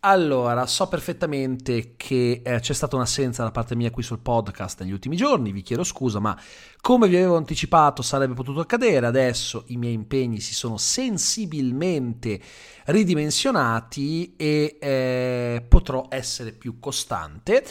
Allora, 0.00 0.64
so 0.66 0.86
perfettamente 0.86 1.94
che 1.96 2.40
eh, 2.44 2.60
c'è 2.60 2.72
stata 2.72 2.94
un'assenza 2.94 3.42
da 3.42 3.50
parte 3.50 3.74
mia 3.74 3.90
qui 3.90 4.04
sul 4.04 4.20
podcast 4.20 4.80
negli 4.80 4.92
ultimi 4.92 5.16
giorni, 5.16 5.50
vi 5.50 5.62
chiedo 5.62 5.82
scusa, 5.82 6.20
ma 6.20 6.40
come 6.80 7.08
vi 7.08 7.16
avevo 7.16 7.36
anticipato 7.36 8.00
sarebbe 8.02 8.34
potuto 8.34 8.60
accadere, 8.60 9.06
adesso 9.06 9.64
i 9.68 9.76
miei 9.76 9.94
impegni 9.94 10.38
si 10.38 10.54
sono 10.54 10.76
sensibilmente 10.76 12.40
ridimensionati 12.84 14.36
e 14.36 14.76
eh, 14.80 15.64
potrò 15.66 16.06
essere 16.10 16.52
più 16.52 16.78
costante, 16.78 17.64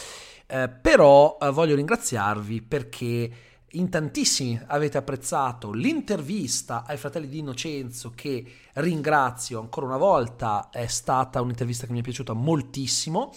eh, 0.48 0.68
però 0.68 1.38
eh, 1.40 1.50
voglio 1.50 1.76
ringraziarvi 1.76 2.62
perché 2.62 3.32
in 3.72 3.90
tantissimi 3.90 4.60
avete 4.68 4.98
apprezzato 4.98 5.72
l'intervista 5.72 6.86
ai 6.88 6.98
fratelli 6.98 7.28
di 7.28 7.40
Innocenzo 7.40 8.14
che 8.16 8.46
ringrazio 8.74 9.60
ancora 9.60 9.88
una 9.88 9.98
volta, 9.98 10.70
è 10.72 10.88
stata 10.88 11.42
un'intervista 11.42 11.86
che 11.86 11.92
mi 11.92 12.00
è 12.00 12.04
piaciuta 12.04 12.34
moltissimo. 12.34 13.34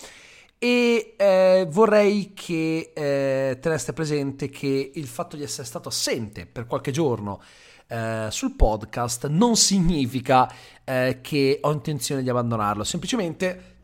E 0.63 1.15
eh, 1.17 1.67
vorrei 1.71 2.33
che 2.35 2.93
eh, 2.95 3.59
teneste 3.61 3.95
presente 3.95 4.51
che 4.51 4.91
il 4.95 5.07
fatto 5.07 5.35
di 5.35 5.43
essere 5.43 5.67
stato 5.67 5.89
assente 5.89 6.45
per 6.45 6.67
qualche 6.67 6.91
giorno 6.91 7.41
eh, 7.89 8.27
sul 8.31 8.55
podcast 8.57 9.27
non 9.29 9.57
significa 9.57 10.53
eh, 10.85 11.21
che 11.23 11.59
ho 11.63 11.73
intenzione 11.73 12.23
di 12.23 12.29
abbandonarlo, 12.29 12.85
semplicemente 12.85 13.79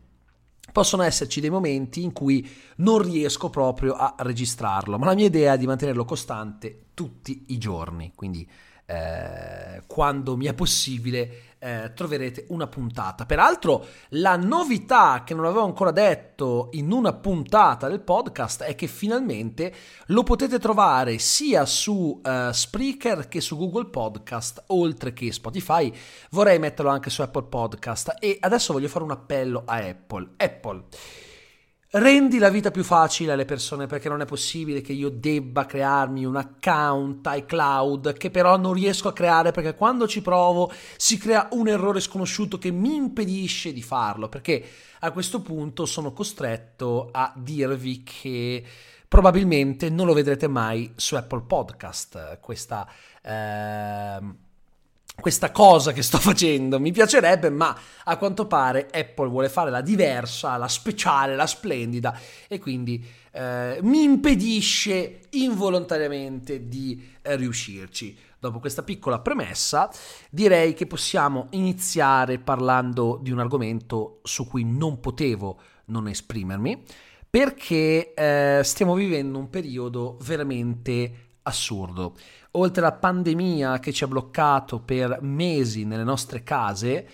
possono 0.77 1.01
esserci 1.01 1.41
dei 1.41 1.49
momenti 1.49 2.03
in 2.03 2.13
cui 2.13 2.47
non 2.75 3.01
riesco 3.01 3.49
proprio 3.49 3.95
a 3.95 4.13
registrarlo, 4.19 4.99
ma 4.99 5.07
la 5.07 5.15
mia 5.15 5.25
idea 5.25 5.53
è 5.53 5.57
di 5.57 5.65
mantenerlo 5.65 6.05
costante 6.05 6.89
tutti 6.93 7.45
i 7.47 7.57
giorni, 7.57 8.11
quindi 8.13 8.47
eh, 8.89 9.83
quando 9.85 10.37
mi 10.37 10.45
è 10.45 10.53
possibile 10.53 11.41
eh, 11.59 11.91
troverete 11.93 12.45
una 12.49 12.67
puntata. 12.67 13.25
Peraltro 13.25 13.85
la 14.09 14.37
novità 14.37 15.23
che 15.25 15.33
non 15.33 15.45
avevo 15.45 15.65
ancora 15.65 15.91
detto 15.91 16.69
in 16.71 16.91
una 16.91 17.13
puntata 17.13 17.89
del 17.89 17.99
podcast 17.99 18.63
è 18.63 18.75
che 18.75 18.87
finalmente 18.87 19.73
lo 20.07 20.23
potete 20.23 20.57
trovare 20.57 21.17
sia 21.17 21.65
su 21.65 22.21
uh, 22.23 22.51
Spreaker 22.51 23.27
che 23.27 23.41
su 23.41 23.57
Google 23.57 23.89
Podcast, 23.89 24.63
oltre 24.67 25.11
che 25.13 25.31
Spotify. 25.33 25.91
Vorrei 26.31 26.57
metterlo 26.57 26.91
anche 26.91 27.09
su 27.09 27.21
Apple 27.21 27.43
Podcast 27.43 28.15
e 28.19 28.37
adesso 28.39 28.71
voglio 28.71 28.87
fare 28.87 29.03
un 29.03 29.11
appello 29.11 29.63
a 29.65 29.75
Apple. 29.77 30.29
Apple 30.37 30.83
Rendi 31.89 32.37
la 32.37 32.49
vita 32.49 32.69
più 32.69 32.83
facile 32.83 33.31
alle 33.31 33.45
persone 33.45 33.87
perché 33.87 34.09
non 34.09 34.19
è 34.19 34.25
possibile 34.25 34.81
che 34.81 34.91
io 34.91 35.07
debba 35.07 35.65
crearmi 35.65 36.25
un 36.25 36.35
account 36.35 37.25
iCloud 37.31 38.11
che 38.17 38.29
però 38.29 38.57
non 38.57 38.73
riesco 38.73 39.07
a 39.07 39.13
creare 39.13 39.51
perché 39.51 39.73
quando 39.73 40.05
ci 40.05 40.21
provo 40.21 40.69
si 40.97 41.17
crea 41.17 41.47
un 41.51 41.69
errore 41.69 42.01
sconosciuto 42.01 42.57
che 42.57 42.71
mi 42.71 42.95
impedisce 42.95 43.71
di 43.71 43.81
farlo 43.81 44.27
perché 44.27 44.61
a 44.99 45.11
questo 45.11 45.41
punto 45.41 45.85
sono 45.85 46.11
costretto 46.11 47.07
a 47.09 47.31
dirvi 47.37 48.03
che 48.03 48.65
probabilmente 49.07 49.89
non 49.89 50.07
lo 50.07 50.13
vedrete 50.13 50.49
mai 50.49 50.91
su 50.93 51.15
Apple 51.15 51.43
Podcast 51.43 52.39
questa 52.41 52.85
eh, 53.21 54.19
questa 55.19 55.51
cosa 55.51 55.93
che 55.93 56.03
sto 56.03 56.17
facendo 56.19 56.79
mi 56.79 56.91
piacerebbe, 56.91 57.49
ma 57.49 57.77
a 58.03 58.17
quanto 58.17 58.45
pare 58.45 58.87
Apple 58.91 59.29
vuole 59.29 59.49
fare 59.49 59.69
la 59.71 59.81
diversa, 59.81 60.57
la 60.57 60.67
speciale, 60.67 61.35
la 61.35 61.47
splendida 61.47 62.17
e 62.47 62.59
quindi 62.59 63.03
eh, 63.31 63.79
mi 63.81 64.03
impedisce 64.03 65.21
involontariamente 65.31 66.67
di 66.67 67.15
eh, 67.21 67.35
riuscirci. 67.35 68.17
Dopo 68.39 68.59
questa 68.59 68.83
piccola 68.83 69.19
premessa, 69.19 69.89
direi 70.29 70.73
che 70.73 70.85
possiamo 70.85 71.47
iniziare 71.51 72.37
parlando 72.37 73.19
di 73.21 73.31
un 73.31 73.39
argomento 73.39 74.19
su 74.23 74.47
cui 74.47 74.63
non 74.63 74.99
potevo 74.99 75.59
non 75.85 76.07
esprimermi, 76.07 76.83
perché 77.29 78.13
eh, 78.13 78.61
stiamo 78.63 78.93
vivendo 78.93 79.39
un 79.39 79.49
periodo 79.49 80.17
veramente 80.21 81.25
assurdo. 81.43 82.15
Oltre 82.57 82.81
alla 82.81 82.93
pandemia 82.93 83.79
che 83.79 83.93
ci 83.93 84.03
ha 84.03 84.07
bloccato 84.07 84.79
per 84.79 85.19
mesi 85.21 85.85
nelle 85.85 86.03
nostre 86.03 86.41
case, 86.41 87.07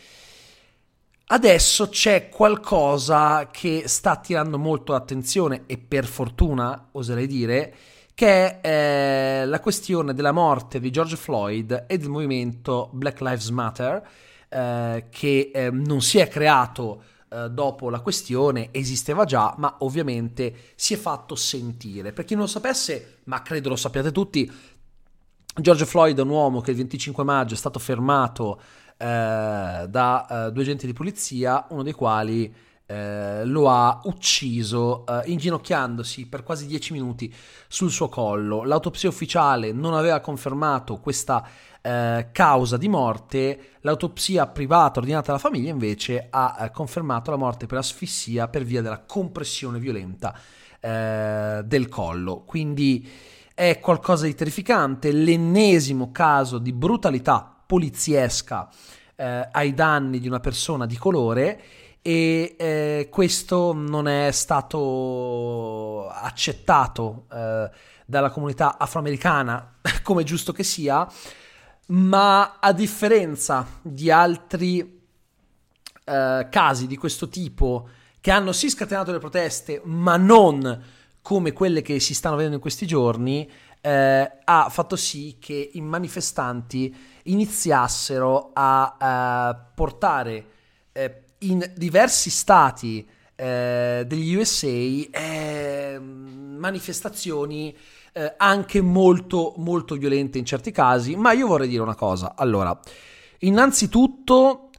adesso 1.28 1.90
c'è 1.90 2.30
qualcosa 2.30 3.50
che 3.52 3.84
sta 3.88 4.12
attirando 4.12 4.58
molto 4.58 4.94
l'attenzione 4.94 5.64
e 5.66 5.78
per 5.78 6.06
fortuna, 6.06 6.88
oserei 6.92 7.28
dire, 7.28 7.76
che 8.14 8.62
è 8.62 9.42
eh, 9.42 9.46
la 9.46 9.60
questione 9.60 10.14
della 10.14 10.32
morte 10.32 10.80
di 10.80 10.92
George 10.92 11.18
Floyd 11.18 11.86
e 11.88 11.98
del 11.98 12.10
movimento 12.10 12.90
Black 12.94 13.20
Lives 13.20 13.50
Matter, 13.50 14.08
eh, 14.48 15.08
che 15.10 15.52
eh, 15.54 15.70
non 15.72 16.02
si 16.02 16.20
è 16.20 16.30
creato 16.30 17.04
eh, 17.34 17.50
dopo 17.50 17.90
la 17.90 18.00
questione 18.00 18.70
esisteva 18.72 19.26
già, 19.26 19.56
ma 19.58 19.78
ovviamente 19.80 20.54
si 20.76 20.94
è 20.94 20.98
fatto 20.98 21.34
sentire. 21.34 22.14
Per 22.14 22.26
chi 22.26 22.36
non 22.36 22.44
lo 22.44 22.50
sapesse, 22.50 23.22
ma 23.24 23.42
credo 23.42 23.70
lo 23.70 23.76
sappiate 23.76 24.12
tutti, 24.12 24.50
George 25.56 25.86
Floyd 25.86 26.18
è 26.18 26.22
un 26.22 26.30
uomo 26.30 26.62
che 26.62 26.72
il 26.72 26.78
25 26.78 27.24
maggio 27.24 27.54
è 27.54 27.58
stato 27.58 27.78
fermato 27.78 28.60
eh, 28.98 29.86
da 29.88 30.48
eh, 30.48 30.52
due 30.52 30.64
agenti 30.64 30.88
di 30.88 30.94
polizia, 30.94 31.68
uno 31.70 31.84
dei 31.84 31.94
quali 31.94 32.52
eh, 32.88 33.46
lo 33.46 33.70
ha 33.70 34.02
ucciso 34.06 35.06
eh, 35.06 35.22
inginocchiandosi 35.30 36.26
per 36.26 36.42
quasi 36.42 36.66
10 36.66 36.94
minuti 36.94 37.32
sul 37.68 37.92
suo 37.92 38.10
collo. 38.10 38.64
L'autopsia 38.64 39.10
ufficiale 39.10 39.72
non 39.72 39.94
aveva 39.94 40.20
confermato 40.22 40.98
questa 40.98 41.48
eh, 41.82 42.30
causa 42.32 42.78
di 42.78 42.90
morte, 42.90 43.78
l'autopsia 43.82 44.48
privata 44.48 45.02
ordinata 45.02 45.30
alla 45.30 45.40
famiglia 45.40 45.70
invece 45.70 46.30
ha 46.32 46.58
eh, 46.62 46.72
confermato 46.72 47.30
la 47.30 47.38
morte 47.38 47.68
per 47.68 47.78
asfissia 47.78 48.48
per 48.48 48.64
via 48.64 48.82
della 48.82 49.04
compressione 49.06 49.78
violenta 49.78 50.36
del 50.84 51.88
collo. 51.88 52.44
Quindi 52.46 53.10
è 53.54 53.80
qualcosa 53.80 54.26
di 54.26 54.36
terrificante, 54.36 55.12
l'ennesimo 55.12 56.12
caso 56.12 56.58
di 56.58 56.74
brutalità 56.74 57.56
poliziesca 57.66 58.70
eh, 59.16 59.48
ai 59.52 59.74
danni 59.74 60.20
di 60.20 60.28
una 60.28 60.40
persona 60.40 60.86
di 60.86 60.98
colore 60.98 61.62
e 62.02 62.56
eh, 62.58 63.08
questo 63.10 63.72
non 63.74 64.08
è 64.08 64.32
stato 64.32 66.10
accettato 66.10 67.26
eh, 67.32 67.70
dalla 68.06 68.30
comunità 68.30 68.78
afroamericana 68.78 69.76
come 70.04 70.24
giusto 70.24 70.52
che 70.52 70.64
sia, 70.64 71.08
ma 71.88 72.60
a 72.60 72.74
differenza 72.74 73.66
di 73.82 74.12
altri 74.12 75.02
eh, 76.06 76.48
casi 76.50 76.88
di 76.88 76.98
questo 76.98 77.30
tipo 77.30 77.88
che 78.20 78.32
hanno 78.32 78.52
sì 78.52 78.70
scatenato 78.70 79.12
le 79.12 79.20
proteste, 79.20 79.82
ma 79.86 80.18
non 80.18 80.84
come 81.24 81.54
quelle 81.54 81.82
che 81.82 82.00
si 82.00 82.14
stanno 82.14 82.36
vedendo 82.36 82.58
in 82.58 82.62
questi 82.62 82.86
giorni, 82.86 83.50
eh, 83.82 84.32
ha 84.44 84.70
fatto 84.70 84.96
sì 84.96 85.38
che 85.40 85.72
i 85.74 85.82
manifestanti 85.82 86.96
iniziassero 87.24 88.52
a 88.54 88.98
uh, 89.00 89.74
portare 89.74 90.46
eh, 90.92 91.24
in 91.40 91.72
diversi 91.76 92.30
stati 92.30 93.08
eh, 93.36 94.04
degli 94.06 94.36
USA 94.36 94.68
eh, 94.68 95.98
manifestazioni 96.00 97.76
eh, 98.14 98.34
anche 98.38 98.80
molto 98.82 99.54
molto 99.58 99.96
violente 99.96 100.38
in 100.38 100.46
certi 100.46 100.72
casi, 100.72 101.16
ma 101.16 101.32
io 101.32 101.48
vorrei 101.48 101.68
dire 101.68 101.82
una 101.82 101.96
cosa. 101.96 102.34
Allora, 102.36 102.78
innanzitutto 103.40 104.70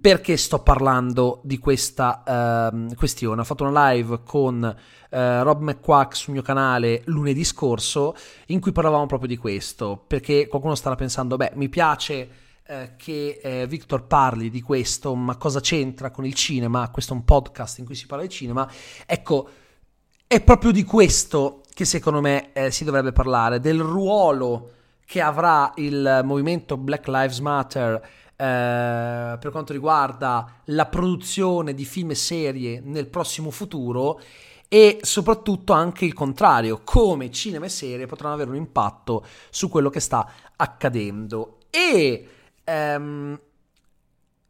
perché 0.00 0.36
sto 0.36 0.60
parlando 0.62 1.40
di 1.42 1.58
questa 1.58 2.70
uh, 2.72 2.94
questione? 2.94 3.40
Ho 3.40 3.44
fatto 3.44 3.64
una 3.64 3.90
live 3.90 4.20
con 4.22 4.62
uh, 4.62 5.16
Rob 5.16 5.62
McQuack 5.62 6.14
sul 6.14 6.32
mio 6.34 6.42
canale 6.42 7.02
lunedì 7.06 7.42
scorso 7.42 8.14
in 8.46 8.60
cui 8.60 8.70
parlavamo 8.70 9.06
proprio 9.06 9.28
di 9.28 9.36
questo, 9.36 10.04
perché 10.06 10.46
qualcuno 10.46 10.76
starà 10.76 10.94
pensando, 10.94 11.36
beh, 11.36 11.52
mi 11.54 11.68
piace 11.68 12.28
uh, 12.68 12.74
che 12.96 13.40
eh, 13.42 13.66
Victor 13.66 14.06
parli 14.06 14.48
di 14.48 14.60
questo, 14.60 15.14
ma 15.16 15.36
cosa 15.36 15.58
c'entra 15.58 16.12
con 16.12 16.24
il 16.24 16.34
cinema? 16.34 16.88
Questo 16.90 17.12
è 17.12 17.16
un 17.16 17.24
podcast 17.24 17.78
in 17.78 17.84
cui 17.84 17.96
si 17.96 18.06
parla 18.06 18.24
di 18.24 18.30
cinema. 18.30 18.70
Ecco, 19.06 19.48
è 20.28 20.40
proprio 20.40 20.70
di 20.70 20.84
questo 20.84 21.62
che 21.74 21.84
secondo 21.84 22.20
me 22.20 22.50
si 22.70 22.84
dovrebbe 22.84 23.10
parlare, 23.10 23.58
del 23.58 23.80
ruolo 23.80 24.70
che 25.04 25.20
avrà 25.20 25.72
il 25.76 26.20
movimento 26.24 26.76
Black 26.76 27.08
Lives 27.08 27.40
Matter 27.40 28.00
per 28.36 29.50
quanto 29.50 29.72
riguarda 29.72 30.60
la 30.66 30.86
produzione 30.86 31.74
di 31.74 31.84
film 31.84 32.10
e 32.10 32.14
serie 32.14 32.80
nel 32.82 33.06
prossimo 33.06 33.50
futuro 33.50 34.20
e 34.68 34.98
soprattutto 35.02 35.72
anche 35.72 36.04
il 36.04 36.14
contrario, 36.14 36.80
come 36.82 37.30
cinema 37.30 37.66
e 37.66 37.68
serie 37.68 38.06
potranno 38.06 38.34
avere 38.34 38.50
un 38.50 38.56
impatto 38.56 39.24
su 39.50 39.68
quello 39.68 39.88
che 39.88 40.00
sta 40.00 40.28
accadendo. 40.56 41.58
E 41.70 42.28
ehm, 42.64 43.40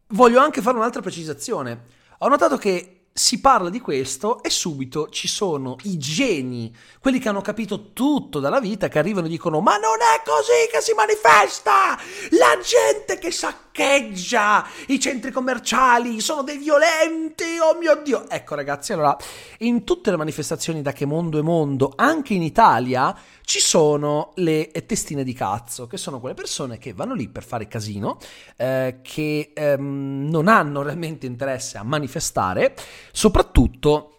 voglio 0.08 0.40
anche 0.40 0.62
fare 0.62 0.76
un'altra 0.76 1.02
precisazione. 1.02 1.84
Ho 2.19 2.28
notato 2.28 2.56
che 2.56 2.94
si 3.16 3.38
parla 3.38 3.70
di 3.70 3.78
questo 3.78 4.43
e 4.43 4.50
subito 4.50 5.08
ci 5.08 5.28
sono 5.28 5.76
i 5.84 5.99
geni, 5.99 6.75
quelli 6.99 7.20
che 7.20 7.28
hanno 7.28 7.43
capito 7.43 7.93
tutto 7.93 8.40
dalla 8.40 8.58
vita, 8.58 8.88
che 8.88 8.99
arrivano 8.99 9.26
e 9.26 9.31
dicono 9.31 9.61
ma 9.61 9.76
non 9.76 9.99
è 10.00 10.20
così 10.25 10.69
che 10.69 10.81
si 10.81 10.94
manifesta! 10.94 11.96
La 12.31 12.58
gente 12.61 13.16
che 13.19 13.31
saccheggia 13.31 14.66
i 14.88 14.99
centri 14.99 15.31
commerciali 15.31 16.20
sono 16.20 16.43
dei 16.43 16.58
violenti, 16.58 17.56
oh 17.62 17.78
mio 17.78 18.02
Dio! 18.02 18.28
Ecco 18.28 18.56
ragazzi, 18.56 18.93
allora, 18.93 19.17
in 19.58 19.84
tutte 19.84 20.10
le 20.10 20.17
manifestazioni 20.17 20.82
da 20.82 20.90
che 20.90 21.06
mondo 21.06 21.38
è 21.38 21.43
mondo, 21.43 21.93
anche 21.94 22.34
in 22.34 22.43
Italia, 22.43 23.17
ci 23.44 23.61
sono 23.61 24.32
le 24.37 24.70
testine 24.87 25.23
di 25.23 25.35
cazzo, 25.35 25.87
che 25.87 25.99
sono 25.99 26.19
quelle 26.19 26.35
persone 26.35 26.79
che 26.79 26.94
vanno 26.94 27.14
lì 27.14 27.29
per 27.29 27.44
fare 27.44 27.69
casino, 27.69 28.19
eh, 28.56 29.00
che 29.02 29.52
ehm, 29.55 30.29
non 30.31 30.49
hanno 30.49 30.82
realmente 30.82 31.26
interesse 31.26 31.76
a 31.76 31.82
manifestare, 31.82 32.75
soprattutto 33.12 34.11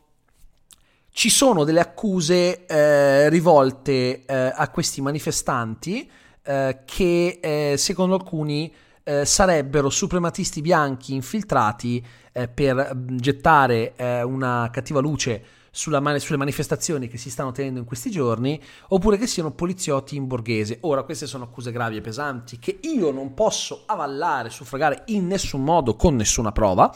ci 1.09 1.29
sono 1.29 1.63
delle 1.63 1.79
accuse 1.79 2.65
eh, 2.65 3.29
rivolte 3.29 4.25
eh, 4.25 4.53
a 4.53 4.69
questi 4.69 5.01
manifestanti 5.01 6.11
eh, 6.43 6.81
che 6.85 7.39
eh, 7.41 7.75
secondo 7.77 8.15
alcuni 8.15 8.71
eh, 9.01 9.25
sarebbero 9.25 9.89
suprematisti 9.89 10.61
bianchi 10.61 11.13
infiltrati 11.13 12.05
per 12.53 12.91
gettare 13.11 13.93
una 14.25 14.67
cattiva 14.69 14.99
luce 14.99 15.41
sulla, 15.75 16.19
sulle 16.19 16.37
manifestazioni 16.37 17.09
che 17.09 17.17
si 17.17 17.29
stanno 17.29 17.51
tenendo 17.51 17.79
in 17.79 17.85
questi 17.85 18.09
giorni, 18.09 18.59
oppure 18.87 19.17
che 19.17 19.27
siano 19.27 19.51
poliziotti 19.51 20.15
in 20.15 20.25
borghese. 20.25 20.77
Ora, 20.81 21.03
queste 21.03 21.27
sono 21.27 21.43
accuse 21.43 21.73
gravi 21.73 21.97
e 21.97 22.01
pesanti 22.01 22.59
che 22.59 22.79
io 22.83 23.11
non 23.11 23.33
posso 23.33 23.83
avallare, 23.85 24.49
suffragare 24.49 25.03
in 25.07 25.27
nessun 25.27 25.63
modo, 25.65 25.97
con 25.97 26.15
nessuna 26.15 26.53
prova, 26.53 26.93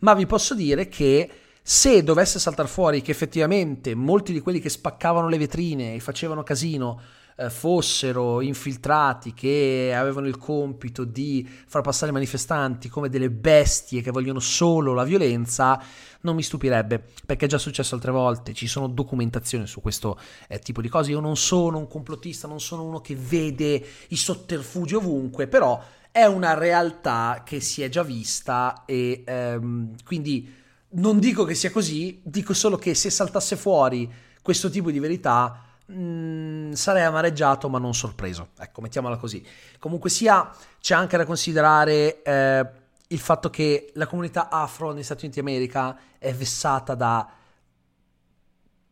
ma 0.00 0.12
vi 0.14 0.26
posso 0.26 0.54
dire 0.54 0.88
che 0.88 1.30
se 1.62 2.02
dovesse 2.02 2.40
saltare 2.40 2.68
fuori 2.68 3.00
che 3.00 3.12
effettivamente 3.12 3.94
molti 3.94 4.32
di 4.32 4.40
quelli 4.40 4.58
che 4.58 4.70
spaccavano 4.70 5.28
le 5.28 5.38
vetrine 5.38 5.94
e 5.94 6.00
facevano 6.00 6.42
casino 6.42 7.00
eh, 7.36 7.50
fossero 7.50 8.40
infiltrati 8.40 9.34
che 9.34 9.92
avevano 9.94 10.26
il 10.26 10.38
compito 10.38 11.04
di 11.04 11.46
far 11.66 11.82
passare 11.82 12.10
i 12.10 12.14
manifestanti 12.14 12.88
come 12.88 13.08
delle 13.08 13.30
bestie 13.30 14.00
che 14.00 14.10
vogliono 14.10 14.40
solo 14.40 14.94
la 14.94 15.04
violenza, 15.04 15.80
non 16.22 16.34
mi 16.34 16.42
stupirebbe, 16.42 17.02
perché 17.24 17.44
è 17.44 17.48
già 17.48 17.58
successo 17.58 17.94
altre 17.94 18.10
volte, 18.10 18.52
ci 18.52 18.66
sono 18.66 18.88
documentazioni 18.88 19.66
su 19.66 19.80
questo 19.80 20.18
eh, 20.48 20.58
tipo 20.58 20.80
di 20.80 20.88
cose. 20.88 21.10
Io 21.10 21.20
non 21.20 21.36
sono 21.36 21.78
un 21.78 21.86
complottista, 21.86 22.48
non 22.48 22.60
sono 22.60 22.82
uno 22.82 23.00
che 23.00 23.14
vede 23.14 23.84
i 24.08 24.16
sotterfugi 24.16 24.94
ovunque, 24.94 25.46
però 25.46 25.80
è 26.10 26.24
una 26.24 26.54
realtà 26.54 27.42
che 27.44 27.60
si 27.60 27.82
è 27.82 27.90
già 27.90 28.02
vista 28.02 28.84
e 28.86 29.22
ehm, 29.26 29.96
quindi 30.04 30.50
non 30.88 31.18
dico 31.18 31.44
che 31.44 31.54
sia 31.54 31.70
così, 31.70 32.20
dico 32.24 32.54
solo 32.54 32.78
che 32.78 32.94
se 32.94 33.10
saltasse 33.10 33.54
fuori 33.56 34.10
questo 34.40 34.70
tipo 34.70 34.90
di 34.90 34.98
verità 34.98 35.65
Mm, 35.92 36.72
sarei 36.72 37.04
amareggiato 37.04 37.68
ma 37.68 37.78
non 37.78 37.94
sorpreso. 37.94 38.48
Ecco, 38.58 38.80
mettiamola 38.80 39.16
così. 39.16 39.44
Comunque 39.78 40.10
sia, 40.10 40.50
c'è 40.80 40.94
anche 40.94 41.16
da 41.16 41.24
considerare 41.24 42.22
eh, 42.22 42.70
il 43.08 43.18
fatto 43.18 43.50
che 43.50 43.92
la 43.94 44.06
comunità 44.06 44.48
afro 44.48 44.92
negli 44.92 45.04
Stati 45.04 45.24
Uniti 45.26 45.40
d'America 45.40 45.96
è 46.18 46.34
vessata 46.34 46.94
da, 46.94 47.28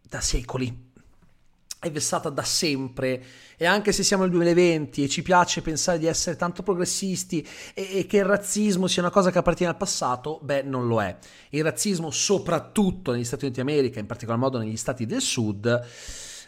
da 0.02 0.20
secoli. 0.20 0.92
È 1.80 1.90
vessata 1.90 2.30
da 2.30 2.44
sempre 2.44 3.22
e 3.56 3.66
anche 3.66 3.92
se 3.92 4.02
siamo 4.02 4.22
nel 4.22 4.32
2020 4.32 5.04
e 5.04 5.08
ci 5.08 5.22
piace 5.22 5.62
pensare 5.62 5.98
di 5.98 6.06
essere 6.06 6.36
tanto 6.36 6.62
progressisti 6.62 7.46
e, 7.74 7.98
e 7.98 8.06
che 8.06 8.18
il 8.18 8.24
razzismo 8.24 8.86
sia 8.86 9.02
una 9.02 9.10
cosa 9.10 9.30
che 9.30 9.38
appartiene 9.38 9.72
al 9.72 9.78
passato, 9.78 10.40
beh, 10.42 10.62
non 10.62 10.86
lo 10.86 11.02
è. 11.02 11.16
Il 11.50 11.62
razzismo, 11.62 12.10
soprattutto 12.10 13.12
negli 13.12 13.24
Stati 13.24 13.44
Uniti 13.44 13.60
d'America, 13.60 14.00
in 14.00 14.06
particolar 14.06 14.40
modo 14.40 14.58
negli 14.58 14.76
stati 14.76 15.06
del 15.06 15.20
sud, 15.20 15.86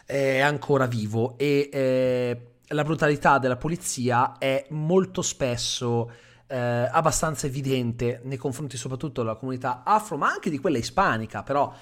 è 0.07 0.39
ancora 0.39 0.87
vivo 0.87 1.37
e 1.37 1.69
eh, 1.73 2.41
la 2.69 2.85
brutalità 2.85 3.39
della 3.39 3.57
polizia 3.57 4.39
è 4.39 4.65
molto 4.71 5.21
spesso 5.21 6.11
eh, 6.47 6.57
abbastanza 6.57 7.47
evidente 7.47 8.21
nei 8.25 8.37
confronti 8.37 8.77
soprattutto 8.77 9.23
della 9.23 9.35
comunità 9.35 9.83
afro, 9.85 10.17
ma 10.17 10.29
anche 10.29 10.49
di 10.49 10.59
quella 10.59 10.79
ispanica, 10.79 11.43
però 11.43 11.73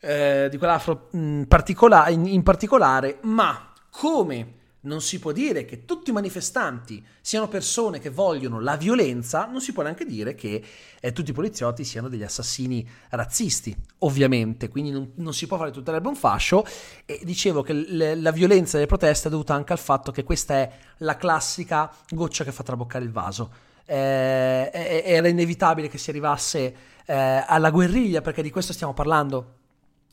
eh, 0.00 0.46
di 0.48 0.56
quella 0.58 0.74
afro 0.74 1.08
in, 1.12 1.44
particola- 1.48 2.08
in, 2.08 2.26
in 2.26 2.42
particolare, 2.42 3.18
ma 3.22 3.72
come 3.90 4.54
non 4.86 5.00
si 5.00 5.18
può 5.18 5.32
dire 5.32 5.64
che 5.64 5.84
tutti 5.84 6.10
i 6.10 6.12
manifestanti 6.12 7.04
siano 7.20 7.48
persone 7.48 7.98
che 7.98 8.08
vogliono 8.08 8.60
la 8.60 8.76
violenza, 8.76 9.46
non 9.46 9.60
si 9.60 9.72
può 9.72 9.82
neanche 9.82 10.06
dire 10.06 10.34
che 10.34 10.62
eh, 11.00 11.12
tutti 11.12 11.30
i 11.30 11.34
poliziotti 11.34 11.84
siano 11.84 12.08
degli 12.08 12.22
assassini 12.22 12.88
razzisti, 13.10 13.76
ovviamente, 13.98 14.68
quindi 14.68 14.90
non, 14.90 15.12
non 15.16 15.34
si 15.34 15.46
può 15.46 15.56
fare 15.56 15.70
tutta 15.70 15.90
l'erba 15.90 16.08
un 16.08 16.16
fascio. 16.16 16.64
E 17.04 17.20
dicevo 17.24 17.62
che 17.62 17.72
l- 17.72 18.22
la 18.22 18.30
violenza 18.30 18.76
delle 18.76 18.88
proteste 18.88 19.28
è 19.28 19.30
dovuta 19.30 19.54
anche 19.54 19.72
al 19.72 19.78
fatto 19.78 20.12
che 20.12 20.24
questa 20.24 20.54
è 20.54 20.72
la 20.98 21.16
classica 21.16 21.92
goccia 22.08 22.44
che 22.44 22.52
fa 22.52 22.62
traboccare 22.62 23.04
il 23.04 23.12
vaso. 23.12 23.50
Eh, 23.84 24.70
era 25.04 25.28
inevitabile 25.28 25.88
che 25.88 25.98
si 25.98 26.10
arrivasse 26.10 26.76
eh, 27.06 27.44
alla 27.46 27.70
guerriglia 27.70 28.20
perché 28.20 28.42
di 28.42 28.50
questo 28.50 28.72
stiamo 28.72 28.94
parlando 28.94 29.64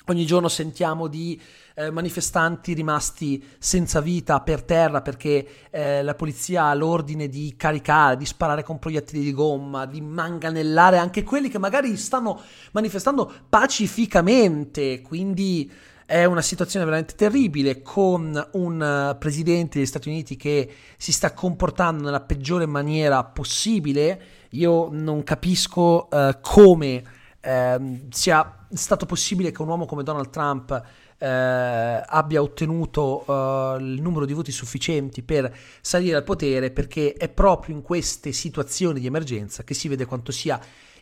Ogni 0.08 0.26
giorno 0.26 0.50
sentiamo 0.50 1.08
di 1.08 1.40
eh, 1.76 1.90
manifestanti 1.90 2.74
rimasti 2.74 3.42
senza 3.58 4.02
vita 4.02 4.42
per 4.42 4.64
terra 4.64 5.02
perché 5.02 5.48
eh, 5.70 6.04
la 6.04 6.14
polizia 6.14 6.66
ha 6.66 6.74
l'ordine 6.74 7.30
di 7.30 7.54
caricare, 7.56 8.18
di 8.18 8.26
sparare 8.26 8.64
con 8.64 8.80
proiettili 8.80 9.24
di 9.24 9.32
gomma, 9.32 9.86
di 9.86 10.02
manganellare 10.02 10.98
anche 10.98 11.24
quelli 11.24 11.48
che 11.48 11.58
magari 11.58 11.96
stanno 11.96 12.42
manifestando 12.72 13.32
pacificamente. 13.48 15.02
Quindi 15.02 15.72
è 16.06 16.26
una 16.26 16.42
situazione 16.42 16.84
veramente 16.84 17.16
terribile 17.16 17.82
con 17.82 18.50
un 18.52 19.14
uh, 19.14 19.18
presidente 19.18 19.78
degli 19.78 19.88
Stati 19.88 20.10
Uniti 20.10 20.36
che 20.36 20.70
si 20.98 21.14
sta 21.14 21.32
comportando 21.32 22.04
nella 22.04 22.20
peggiore 22.20 22.66
maniera 22.66 23.24
possibile. 23.24 24.22
Io 24.50 24.90
non 24.92 25.24
capisco 25.24 26.10
uh, 26.12 26.38
come 26.42 27.04
uh, 27.44 28.08
sia 28.10 28.66
stato 28.74 29.06
possibile 29.06 29.52
che 29.52 29.62
un 29.62 29.68
uomo 29.68 29.86
come 29.86 30.04
Donald 30.04 30.30
Trump 30.30 30.84
eh, 31.24 32.04
abbia 32.06 32.42
ottenuto 32.42 33.24
eh, 33.26 33.78
il 33.82 34.02
numero 34.02 34.26
di 34.26 34.34
voti 34.34 34.52
sufficienti 34.52 35.22
per 35.22 35.56
salire 35.80 36.18
al 36.18 36.24
potere 36.24 36.70
perché 36.70 37.14
è 37.14 37.30
proprio 37.30 37.76
in 37.76 37.82
queste 37.82 38.34
situazioni 38.34 39.00
di 39.00 39.06
emergenza 39.06 39.64
che 39.64 39.74
si 39.74 39.88
vede 39.88 40.06
quanto 40.06 40.34
sia 40.34 40.60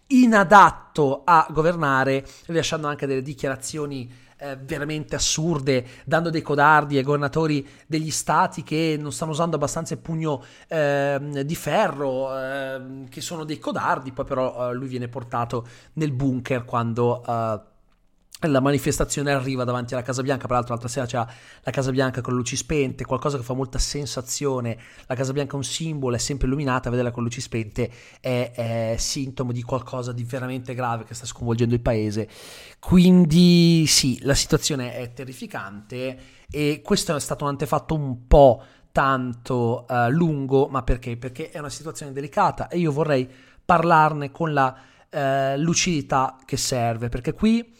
inadatto 0.07 1.21
a 1.23 1.47
governare, 1.49 2.25
rilasciando 2.45 2.87
anche 2.87 3.07
delle 3.07 3.21
dichiarazioni 3.21 4.11
eh, 4.41 4.57
veramente 4.57 5.15
assurde, 5.15 5.85
dando 6.03 6.31
dei 6.31 6.41
codardi 6.41 6.97
ai 6.97 7.03
governatori 7.03 7.67
degli 7.85 8.09
stati 8.09 8.63
che 8.63 8.97
non 8.99 9.11
stanno 9.11 9.31
usando 9.31 9.55
abbastanza 9.55 9.93
il 9.93 9.99
pugno 9.99 10.43
eh, 10.67 11.43
di 11.45 11.55
ferro, 11.55 12.35
eh, 12.35 13.05
che 13.09 13.21
sono 13.21 13.43
dei 13.43 13.59
codardi, 13.59 14.11
poi 14.11 14.25
però 14.25 14.71
eh, 14.71 14.73
lui 14.73 14.87
viene 14.87 15.07
portato 15.07 15.67
nel 15.93 16.11
bunker 16.11 16.65
quando 16.65 17.23
eh, 17.23 17.69
la 18.47 18.59
manifestazione 18.59 19.31
arriva 19.31 19.63
davanti 19.63 19.93
alla 19.93 20.03
Casa 20.03 20.21
Bianca, 20.21 20.47
peraltro 20.47 20.71
l'altra 20.71 20.89
sera 20.89 21.05
c'era 21.05 21.27
la 21.61 21.71
Casa 21.71 21.91
Bianca 21.91 22.21
con 22.21 22.33
le 22.33 22.39
luci 22.39 22.55
spente, 22.55 23.05
qualcosa 23.05 23.37
che 23.37 23.43
fa 23.43 23.53
molta 23.53 23.77
sensazione, 23.77 24.77
la 25.05 25.15
Casa 25.15 25.33
Bianca 25.33 25.53
è 25.53 25.55
un 25.55 25.63
simbolo, 25.63 26.15
è 26.15 26.19
sempre 26.19 26.47
illuminata, 26.47 26.89
vederla 26.89 27.11
con 27.11 27.23
luci 27.23 27.41
spente 27.41 27.91
è, 28.19 28.51
è, 28.53 28.95
sintomo 28.97 29.51
di 29.51 29.61
qualcosa 29.61 30.11
di 30.11 30.23
veramente 30.23 30.73
grave 30.73 31.03
che 31.03 31.13
sta 31.13 31.25
sconvolgendo 31.25 31.75
il 31.75 31.81
paese. 31.81 32.27
Quindi 32.79 33.85
sì, 33.87 34.19
la 34.23 34.35
situazione 34.35 34.95
è 34.95 35.13
terrificante 35.13 36.17
e 36.49 36.81
questo 36.83 37.15
è 37.15 37.19
stato 37.19 37.43
un 37.43 37.51
antefatto 37.51 37.93
un 37.93 38.27
po' 38.27 38.63
tanto 38.91 39.85
uh, 39.87 40.09
lungo, 40.09 40.67
ma 40.67 40.83
perché? 40.83 41.15
Perché 41.17 41.49
è 41.49 41.59
una 41.59 41.69
situazione 41.69 42.11
delicata 42.11 42.67
e 42.67 42.77
io 42.77 42.91
vorrei 42.91 43.29
parlarne 43.63 44.31
con 44.31 44.51
la 44.53 44.75
uh, 45.09 45.57
lucidità 45.57 46.37
che 46.45 46.57
serve, 46.57 47.09
perché 47.09 47.33
qui 47.33 47.73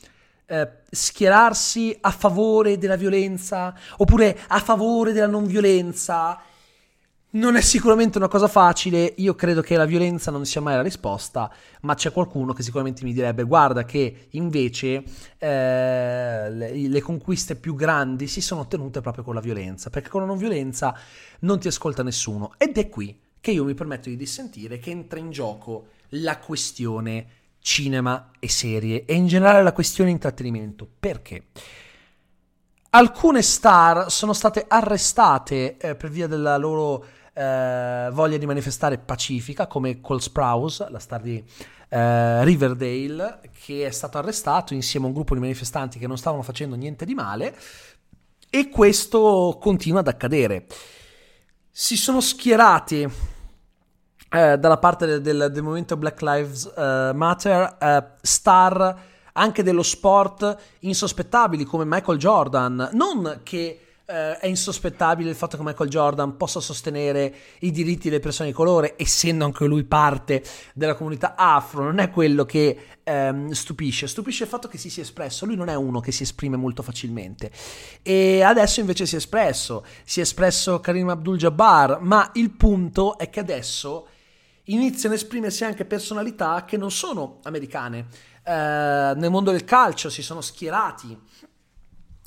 eh, 0.51 0.69
schierarsi 0.91 1.97
a 2.01 2.11
favore 2.11 2.77
della 2.77 2.97
violenza 2.97 3.73
oppure 3.97 4.37
a 4.49 4.59
favore 4.59 5.13
della 5.13 5.27
non 5.27 5.45
violenza 5.45 6.41
non 7.33 7.55
è 7.55 7.61
sicuramente 7.61 8.17
una 8.17 8.27
cosa 8.27 8.49
facile, 8.49 9.13
io 9.15 9.35
credo 9.35 9.61
che 9.61 9.77
la 9.77 9.85
violenza 9.85 10.31
non 10.31 10.45
sia 10.45 10.59
mai 10.59 10.75
la 10.75 10.81
risposta, 10.81 11.49
ma 11.83 11.95
c'è 11.95 12.11
qualcuno 12.11 12.51
che 12.51 12.61
sicuramente 12.61 13.05
mi 13.05 13.13
direbbe 13.13 13.43
guarda 13.43 13.85
che 13.85 14.27
invece 14.31 15.01
eh, 15.37 16.51
le, 16.51 16.73
le, 16.73 17.01
conquiste 17.01 17.55
più 17.55 17.73
grandi 17.73 18.27
si 18.27 18.41
sono 18.41 18.59
ottenute 18.59 18.99
proprio 18.99 19.23
con 19.23 19.33
la 19.33 19.39
violenza, 19.39 19.89
perché 19.89 20.09
con 20.09 20.19
la 20.19 20.27
non 20.27 20.37
violenza 20.37 20.93
non 21.39 21.57
ti 21.57 21.69
ascolta 21.69 22.03
nessuno. 22.03 22.51
Ed 22.57 22.77
è 22.77 22.89
qui 22.89 23.17
che 23.39 23.51
io 23.51 23.63
mi 23.63 23.75
permetto 23.75 24.09
di 24.09 24.17
dissentire 24.17 24.77
che 24.77 24.91
entra 24.91 25.17
in 25.17 25.31
gioco 25.31 25.87
la 26.09 26.37
questione 26.37 27.39
cinema 27.61 28.31
e 28.39 28.49
serie 28.49 29.05
e 29.05 29.13
in 29.13 29.27
generale 29.27 29.63
la 29.63 29.71
questione 29.71 30.09
intrattenimento. 30.09 30.87
Perché? 30.99 31.45
Alcune 32.93 33.41
star 33.41 34.11
sono 34.11 34.33
state 34.33 34.65
arrestate 34.67 35.77
eh, 35.77 35.95
per 35.95 36.09
via 36.09 36.27
della 36.27 36.57
loro 36.57 37.05
eh, 37.33 38.09
voglia 38.11 38.37
di 38.37 38.45
manifestare 38.45 38.97
pacifica, 38.97 39.67
come 39.67 40.01
Cole 40.01 40.19
Sprouse, 40.19 40.87
la 40.89 40.99
star 40.99 41.21
di 41.21 41.41
eh, 41.89 42.43
Riverdale, 42.43 43.39
che 43.63 43.85
è 43.85 43.91
stato 43.91 44.17
arrestato 44.17 44.73
insieme 44.73 45.05
a 45.05 45.07
un 45.09 45.13
gruppo 45.13 45.33
di 45.33 45.39
manifestanti 45.39 45.99
che 45.99 46.07
non 46.07 46.17
stavano 46.17 46.41
facendo 46.41 46.75
niente 46.75 47.05
di 47.05 47.13
male, 47.13 47.55
e 48.49 48.67
questo 48.67 49.57
continua 49.61 50.01
ad 50.01 50.07
accadere. 50.09 50.65
Si 51.69 51.95
sono 51.95 52.19
schierati 52.19 53.09
eh, 54.31 54.57
dalla 54.57 54.77
parte 54.77 55.19
del, 55.19 55.49
del, 55.51 55.61
movimento 55.61 55.97
Black 55.97 56.21
Lives 56.21 56.71
uh, 56.75 57.13
Matter 57.13 57.77
uh, 57.79 58.03
star 58.21 59.09
anche 59.33 59.63
dello 59.63 59.83
sport 59.83 60.57
insospettabili 60.79 61.63
come 61.63 61.85
Michael 61.85 62.17
Jordan, 62.17 62.89
non 62.93 63.41
che 63.43 63.79
eh, 64.11 64.37
è 64.39 64.47
insospettabile 64.47 65.29
il 65.29 65.35
fatto 65.35 65.55
che 65.55 65.63
Michael 65.63 65.89
Jordan 65.89 66.35
possa 66.35 66.59
sostenere 66.59 67.33
i 67.59 67.71
diritti 67.71 68.09
delle 68.09 68.19
persone 68.19 68.49
di 68.49 68.55
colore, 68.55 68.95
essendo 68.97 69.45
anche 69.45 69.65
lui 69.65 69.83
parte 69.83 70.43
della 70.73 70.95
comunità 70.95 71.35
afro, 71.35 71.83
non 71.83 71.99
è 71.99 72.09
quello 72.09 72.43
che 72.45 72.77
ehm, 73.03 73.51
stupisce, 73.51 74.07
stupisce 74.07 74.43
il 74.43 74.49
fatto 74.49 74.67
che 74.67 74.77
si 74.77 74.89
sia 74.89 75.03
espresso, 75.03 75.45
lui 75.45 75.55
non 75.55 75.69
è 75.69 75.75
uno 75.75 76.01
che 76.01 76.11
si 76.11 76.23
esprime 76.23 76.57
molto 76.57 76.83
facilmente. 76.83 77.51
E 78.01 78.41
adesso 78.41 78.81
invece 78.81 79.05
si 79.05 79.15
è 79.15 79.17
espresso, 79.17 79.85
si 80.03 80.19
è 80.19 80.23
espresso 80.23 80.79
Karim 80.81 81.09
Abdul-Jabbar, 81.09 81.99
ma 82.01 82.31
il 82.33 82.51
punto 82.51 83.17
è 83.17 83.29
che 83.29 83.39
adesso 83.39 84.07
iniziano 84.65 85.15
a 85.15 85.17
esprimersi 85.17 85.63
anche 85.63 85.85
personalità 85.85 86.65
che 86.65 86.77
non 86.77 86.91
sono 86.91 87.39
americane. 87.43 88.07
Eh, 88.43 88.51
nel 88.51 89.29
mondo 89.29 89.51
del 89.51 89.63
calcio 89.63 90.09
si 90.09 90.21
sono 90.21 90.41
schierati 90.41 91.17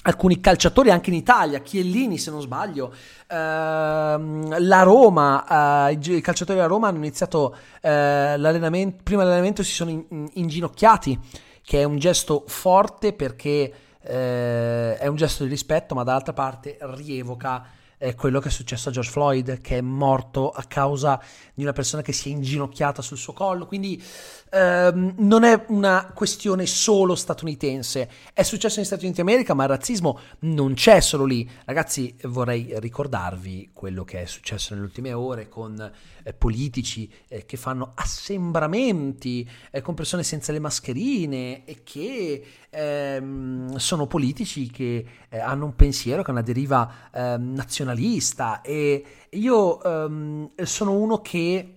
alcuni 0.06 0.40
calciatori 0.40 0.90
anche 0.90 1.10
in 1.10 1.16
Italia, 1.16 1.60
Chiellini 1.60 2.18
se 2.18 2.30
non 2.30 2.40
sbaglio, 2.40 2.92
eh, 3.26 3.36
la 3.36 4.82
Roma, 4.82 5.88
eh, 5.88 5.92
i 5.92 6.20
calciatori 6.20 6.58
della 6.58 6.68
Roma 6.68 6.88
hanno 6.88 6.98
iniziato 6.98 7.56
eh, 7.80 8.36
l'allenamento, 8.36 9.02
prima 9.02 9.22
dell'allenamento 9.22 9.62
si 9.62 9.72
sono 9.72 9.90
in, 9.90 10.04
in, 10.10 10.28
inginocchiati, 10.34 11.18
che 11.62 11.80
è 11.80 11.84
un 11.84 11.98
gesto 11.98 12.44
forte 12.46 13.14
perché 13.14 13.72
eh, 14.02 14.96
è 14.96 15.06
un 15.06 15.16
gesto 15.16 15.44
di 15.44 15.48
rispetto, 15.48 15.94
ma 15.94 16.02
dall'altra 16.02 16.34
parte 16.34 16.76
rievoca 16.80 17.64
è 18.04 18.14
quello 18.14 18.38
che 18.38 18.48
è 18.48 18.50
successo 18.50 18.90
a 18.90 18.92
George 18.92 19.10
Floyd, 19.10 19.60
che 19.62 19.78
è 19.78 19.80
morto 19.80 20.50
a 20.50 20.62
causa 20.64 21.18
di 21.54 21.62
una 21.62 21.72
persona 21.72 22.02
che 22.02 22.12
si 22.12 22.28
è 22.28 22.32
inginocchiata 22.32 23.00
sul 23.00 23.16
suo 23.16 23.32
collo. 23.32 23.66
Quindi 23.66 24.02
ehm, 24.50 25.14
non 25.18 25.42
è 25.42 25.64
una 25.68 26.12
questione 26.14 26.66
solo 26.66 27.14
statunitense. 27.14 28.10
È 28.34 28.42
successo 28.42 28.76
negli 28.76 28.86
Stati 28.86 29.04
Uniti 29.06 29.22
d'America, 29.22 29.54
ma 29.54 29.62
il 29.62 29.70
razzismo 29.70 30.18
non 30.40 30.74
c'è 30.74 31.00
solo 31.00 31.24
lì. 31.24 31.48
Ragazzi, 31.64 32.14
vorrei 32.24 32.74
ricordarvi 32.76 33.70
quello 33.72 34.04
che 34.04 34.20
è 34.20 34.26
successo 34.26 34.74
nelle 34.74 34.84
ultime 34.84 35.14
ore 35.14 35.48
con 35.48 35.90
eh, 36.24 36.32
politici 36.32 37.10
eh, 37.28 37.44
che 37.44 37.56
fanno 37.56 37.92
assembramenti 37.94 39.48
eh, 39.70 39.80
con 39.80 39.94
persone 39.94 40.24
senza 40.24 40.50
le 40.52 40.58
mascherine 40.58 41.64
e 41.64 41.82
che 41.84 42.44
ehm, 42.70 43.76
sono 43.76 44.06
politici 44.06 44.70
che 44.70 45.06
eh, 45.28 45.38
hanno 45.38 45.66
un 45.66 45.76
pensiero 45.76 46.22
che 46.22 46.28
è 46.28 46.32
una 46.32 46.42
deriva 46.42 47.10
ehm, 47.12 47.52
nazionalista. 47.54 48.60
E 48.62 49.04
io 49.30 49.82
ehm, 49.82 50.50
sono 50.64 50.92
uno 50.92 51.20
che 51.20 51.74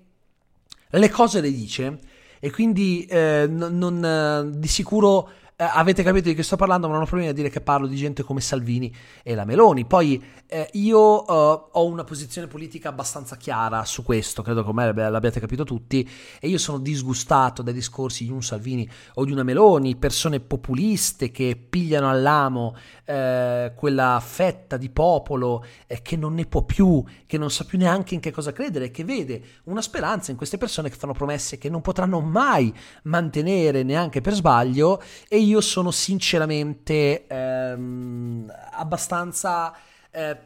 le 0.90 1.10
cose 1.10 1.42
le 1.42 1.52
dice 1.52 2.00
e 2.40 2.52
quindi 2.52 3.06
eh, 3.06 3.48
non, 3.50 4.56
di 4.56 4.68
sicuro 4.68 5.30
eh, 5.60 5.68
avete 5.74 6.04
capito 6.04 6.30
di 6.30 6.36
che 6.36 6.44
sto 6.44 6.56
parlando, 6.56 6.86
ma 6.86 6.94
non 6.94 7.02
ho 7.02 7.06
problemi 7.08 7.32
a 7.32 7.34
dire 7.34 7.50
che 7.50 7.62
parlo 7.62 7.88
di 7.88 7.96
gente 7.96 8.22
come 8.22 8.42
Salvini 8.42 8.94
e 9.24 9.34
la 9.34 9.44
Meloni. 9.44 9.86
Poi 9.86 10.24
eh, 10.46 10.70
io 10.74 11.00
uh, 11.00 11.70
ho 11.72 11.86
una 11.86 12.04
posizione 12.04 12.46
politica 12.46 12.90
abbastanza 12.90 13.38
chiara 13.38 13.84
su 13.84 14.04
questo, 14.04 14.44
credo 14.44 14.62
che 14.62 14.68
ormai 14.68 14.94
l'abbiate 14.94 15.40
capito 15.40 15.64
tutti, 15.64 16.08
e 16.40 16.48
io 16.48 16.60
sono 16.60 16.78
disgustato 16.78 17.64
dai 17.64 17.74
discorsi 17.74 18.24
di 18.24 18.30
un 18.30 18.44
Salvini 18.44 18.88
o 19.16 19.26
di 19.26 19.32
una 19.32 19.42
Meloni, 19.42 19.96
persone 19.96 20.42
populiste 20.42 21.32
che 21.32 21.60
pigliano 21.68 22.08
all'amo 22.08 22.76
eh, 23.06 23.72
quella 23.76 24.22
fetta 24.24 24.78
di 24.78 24.92
popolo 24.92 25.66
eh, 25.88 26.04
che 26.04 26.18
non 26.18 26.36
ne 26.36 26.46
può 26.46 26.66
più, 26.66 27.04
che 27.26 27.40
non 27.40 27.50
sa 27.50 27.66
più 27.66 27.80
neanche 27.80 28.14
in 28.14 28.20
che 28.20 28.30
cosa 28.30 28.52
credere, 28.52 28.92
che 28.92 29.04
vede 29.04 29.42
una 29.64 29.82
speranza 29.82 30.30
in 30.30 30.38
queste 30.38 30.58
persone 30.58 30.92
che 30.92 30.98
fanno 30.98 31.14
promesse 31.14 31.58
che 31.58 31.68
non 31.68 31.82
potranno 31.82 32.20
mai 32.20 32.72
mantenere 33.06 33.82
neanche 33.82 34.22
per 34.22 34.34
sbaglio 34.36 35.02
e 35.28 35.46
io 35.48 35.62
sono 35.62 35.92
sinceramente 35.92 37.26
ehm, 37.28 38.54
abbastanza 38.72 39.74
eh, 40.12 40.38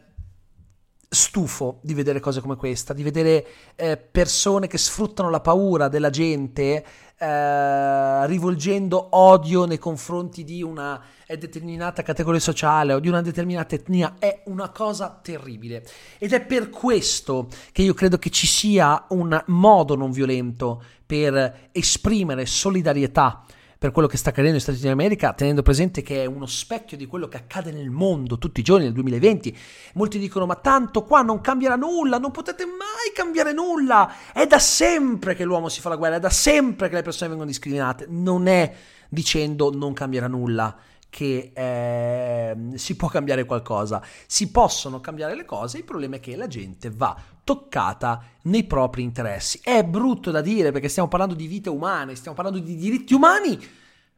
stufo 1.10 1.80
di 1.82 1.94
vedere 1.94 2.22
cose 2.22 2.40
come 2.40 2.56
questa, 2.56 2.94
di 2.94 3.04
vedere 3.04 3.46
eh, 3.76 3.98
persone 3.98 4.68
che 4.68 4.78
sfruttano 4.78 5.30
la 5.30 5.42
paura 5.42 5.90
della 5.90 6.10
gente 6.10 6.86
eh, 7.18 8.28
rivolgendo 8.28 9.10
odio 9.12 9.66
nei 9.66 9.78
confronti 9.78 10.46
di 10.46 10.64
una 10.64 11.04
determinata 11.28 12.02
categoria 12.02 12.40
sociale 12.40 12.94
o 12.94 13.00
di 13.00 13.08
una 13.08 13.22
determinata 13.22 13.76
etnia 13.76 14.16
è 14.20 14.44
una 14.46 14.70
cosa 14.70 15.20
terribile. 15.22 15.86
Ed 16.18 16.34
è 16.34 16.42
per 16.42 16.70
questo 16.70 17.48
che 17.72 17.82
io 17.82 17.94
credo 17.94 18.18
che 18.18 18.30
ci 18.30 18.48
sia 18.48 19.06
un 19.10 19.42
modo 19.48 19.96
non 19.96 20.12
violento 20.12 20.82
per 21.06 21.70
esprimere 21.72 22.46
solidarietà 22.46 23.44
per 23.82 23.90
quello 23.90 24.08
che 24.08 24.18
sta 24.18 24.30
accadendo 24.30 24.58
negli 24.58 24.62
Stati 24.62 24.78
Uniti 24.78 24.96
d'America, 24.96 25.34
tenendo 25.34 25.64
presente 25.64 26.04
che 26.04 26.22
è 26.22 26.26
uno 26.28 26.46
specchio 26.46 26.96
di 26.96 27.08
quello 27.08 27.28
che 27.28 27.38
accade 27.38 27.72
nel 27.72 27.90
mondo 27.90 28.38
tutti 28.38 28.60
i 28.60 28.64
giorni 28.64 28.84
nel 28.84 28.94
2020. 28.94 29.58
Molti 29.96 30.20
dicono: 30.20 30.46
Ma 30.46 30.54
tanto 30.54 31.02
qua 31.02 31.24
non 31.24 31.42
cambierà 31.42 31.76
nulla, 31.78 32.20
non 32.20 32.30
potete 32.30 32.64
mai 32.66 33.12
cambiare 33.12 33.54
nulla. 33.54 34.14
È 34.34 34.46
da 34.46 34.60
sempre 34.60 35.34
che 35.34 35.46
l'uomo 35.46 35.68
si 35.68 35.82
fa 35.82 35.90
la 35.90 35.96
guerra, 35.96 36.18
è 36.18 36.20
da 36.20 36.30
sempre 36.30 36.90
che 36.90 36.94
le 36.94 37.02
persone 37.02 37.30
vengono 37.30 37.50
discriminate. 37.50 38.06
Non 38.08 38.46
è 38.46 38.72
dicendo 39.10 39.72
non 39.74 39.94
cambierà 39.94 40.28
nulla 40.28 40.78
che 41.12 41.52
eh, 41.54 42.56
si 42.76 42.96
può 42.96 43.10
cambiare 43.10 43.44
qualcosa, 43.44 44.02
si 44.26 44.50
possono 44.50 45.02
cambiare 45.02 45.36
le 45.36 45.44
cose, 45.44 45.78
il 45.78 45.84
problema 45.84 46.16
è 46.16 46.20
che 46.22 46.38
la 46.38 46.48
gente 46.48 46.90
va 46.90 47.16
toccata 47.44 48.24
nei 48.44 48.64
propri 48.64 49.04
interessi. 49.04 49.60
È 49.62 49.84
brutto 49.84 50.32
da 50.32 50.40
dire 50.40 50.72
perché 50.72 50.88
stiamo 50.88 51.10
parlando 51.10 51.36
di 51.36 51.48
vite 51.48 51.70
umane, 51.70 52.16
stiamo 52.16 52.36
parlando 52.36 52.60
di 52.60 52.78
diritti 52.78 53.14
umani, 53.14 53.60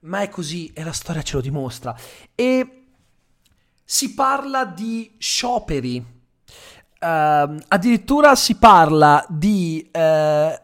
ma 0.02 0.22
è 0.22 0.30
così 0.30 0.72
e 0.72 0.84
la 0.84 0.92
storia 0.92 1.24
ce 1.24 1.36
lo 1.36 1.42
dimostra. 1.42 1.98
E 2.36 2.84
si 3.84 4.14
parla 4.14 4.64
di 4.64 5.16
scioperi, 5.18 5.98
uh, 5.98 7.58
addirittura 7.68 8.36
si 8.36 8.56
parla 8.56 9.26
di 9.28 9.90
uh, 9.92 10.62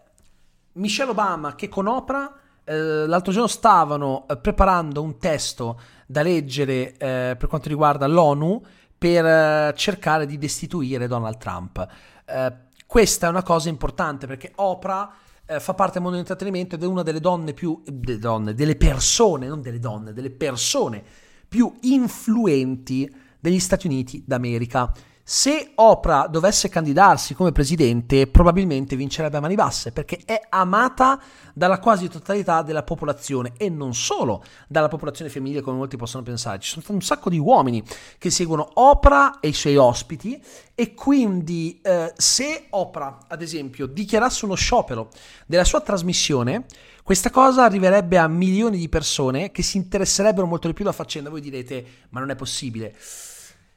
Michelle 0.74 1.10
Obama 1.10 1.56
che 1.56 1.68
con 1.70 1.88
Oprah 1.88 2.34
uh, 2.70 3.06
l'altro 3.08 3.32
giorno 3.32 3.48
stavano 3.48 4.26
eh, 4.28 4.38
preparando 4.38 5.02
un 5.02 5.18
testo 5.18 5.80
da 6.06 6.22
leggere 6.22 6.94
eh, 6.98 7.36
per 7.38 7.48
quanto 7.48 7.70
riguarda 7.70 8.08
l'ONU 8.08 8.64
per 8.98 9.26
eh, 9.26 9.74
cercare 9.76 10.26
di 10.26 10.38
destituire 10.38 11.08
Donald 11.08 11.38
Trump. 11.38 11.88
Eh, 12.26 12.54
questa 12.86 13.28
è 13.28 13.30
una 13.30 13.44
cosa 13.44 13.70
importante 13.70 14.28
perché 14.28 14.52
Oprah 14.56 15.12
eh, 15.46 15.60
fa 15.60 15.74
parte 15.74 15.94
del 15.94 16.02
mondo 16.02 16.18
dell'intrattenimento 16.18 16.76
ed 16.76 16.84
è 16.84 16.86
una 16.86 17.04
delle 17.04 17.20
donne 17.20 17.54
più 17.54 17.82
delle 17.86 18.20
donne, 18.20 18.54
delle 18.54 18.76
persone, 18.76 19.48
non 19.48 19.62
delle 19.62 19.80
donne, 19.80 20.14
delle 20.14 20.32
persone 20.32 21.04
più 21.48 21.72
influenti 21.82 23.12
degli 23.40 23.60
Stati 23.60 23.88
Uniti 23.88 24.24
d'America. 24.26 24.92
Se 25.32 25.74
Oprah 25.76 26.26
dovesse 26.26 26.70
candidarsi 26.70 27.36
come 27.36 27.52
presidente, 27.52 28.26
probabilmente 28.26 28.96
vincerebbe 28.96 29.38
a 29.38 29.40
mani 29.40 29.54
basse 29.54 29.92
perché 29.92 30.22
è 30.26 30.42
amata 30.50 31.22
dalla 31.54 31.78
quasi 31.78 32.08
totalità 32.10 32.64
della 32.64 32.82
popolazione 32.82 33.54
e 33.56 33.70
non 33.70 33.94
solo 33.94 34.44
dalla 34.68 34.88
popolazione 34.88 35.30
femminile 35.30 35.62
come 35.62 35.78
molti 35.78 35.98
possono 35.98 36.24
pensare. 36.24 36.58
Ci 36.58 36.72
sono 36.72 36.84
un 36.98 37.04
sacco 37.04 37.30
di 37.30 37.38
uomini 37.38 37.84
che 38.18 38.32
seguono 38.32 38.72
Oprah 38.74 39.40
e 39.40 39.50
i 39.50 39.54
suoi 39.54 39.78
ospiti 39.78 40.44
e 40.74 40.96
quindi 40.96 41.80
eh, 41.84 42.12
se 42.18 42.66
Oprah, 42.72 43.20
ad 43.28 43.44
esempio, 43.44 43.86
dichiarasse 43.86 44.46
uno 44.46 44.56
sciopero 44.56 45.12
della 45.46 45.64
sua 45.64 45.82
trasmissione, 45.82 46.66
questa 47.04 47.30
cosa 47.30 47.66
arriverebbe 47.66 48.18
a 48.18 48.28
milioni 48.28 48.80
di 48.80 48.90
persone 48.90 49.52
che 49.52 49.62
si 49.62 49.78
interesserebbero 49.78 50.48
molto 50.48 50.66
di 50.66 50.74
più 50.74 50.86
alla 50.86 50.92
faccenda. 50.92 51.30
Voi 51.30 51.42
direte, 51.42 51.86
ma 52.10 52.20
non 52.20 52.32
è 52.32 52.36
possibile. 52.36 52.96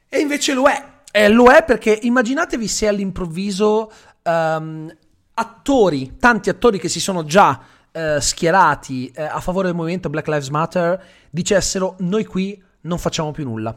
E 0.09 0.19
invece 0.19 0.55
lo 0.55 0.67
è 0.67 1.01
eh, 1.13 1.29
lo 1.29 1.53
è 1.53 1.63
perché 1.63 1.99
immaginatevi 2.03 2.67
se 2.67 2.89
all'improvviso 2.89 3.93
um, 4.25 4.91
attori, 5.35 6.17
tanti 6.19 6.49
attori 6.49 6.79
che 6.79 6.89
si 6.89 7.01
sono 7.01 7.25
già 7.25 7.61
uh, 7.93 8.19
schierati 8.19 9.13
uh, 9.15 9.21
a 9.31 9.41
favore 9.41 9.67
del 9.67 9.77
movimento 9.77 10.09
Black 10.09 10.27
Lives 10.29 10.49
Matter, 10.49 11.05
dicessero 11.31 11.97
noi 11.99 12.25
qui 12.25 12.61
non 12.83 12.97
facciamo 12.97 13.31
più 13.31 13.45
nulla. 13.45 13.71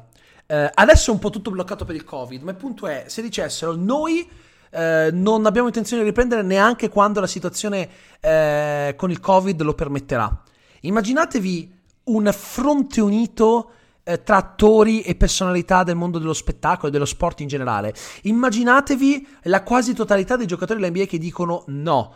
Uh, 0.47 0.69
adesso 0.73 1.11
è 1.11 1.13
un 1.13 1.19
po' 1.19 1.29
tutto 1.29 1.51
bloccato 1.51 1.83
per 1.83 1.95
il 1.95 2.05
Covid, 2.05 2.41
ma 2.41 2.51
il 2.51 2.57
punto 2.57 2.87
è 2.87 3.03
se 3.07 3.21
dicessero 3.21 3.75
noi 3.75 4.43
non 4.75 5.45
abbiamo 5.45 5.67
intenzione 5.67 6.01
di 6.01 6.09
riprendere 6.09 6.41
neanche 6.41 6.89
quando 6.89 7.21
la 7.21 7.27
situazione 7.27 7.87
con 8.19 9.09
il 9.09 9.19
Covid 9.21 9.61
lo 9.61 9.73
permetterà. 9.73 10.43
Immaginatevi 10.81 11.73
un 12.03 12.29
fronte 12.33 12.99
unito 12.99 13.71
eh, 14.05 14.21
tra 14.21 14.37
attori 14.37 15.01
e 15.01 15.15
personalità 15.15 15.83
del 15.83 15.95
mondo 15.95 16.19
dello 16.19 16.33
spettacolo 16.33 16.87
e 16.87 16.91
dello 16.91 17.05
sport 17.05 17.41
in 17.41 17.47
generale. 17.47 17.93
Immaginatevi 18.21 19.27
la 19.43 19.63
quasi 19.63 19.93
totalità 19.93 20.35
dei 20.35 20.45
giocatori 20.45 20.79
dell'NBA 20.79 21.05
che 21.05 21.17
dicono 21.17 21.63
no, 21.67 22.13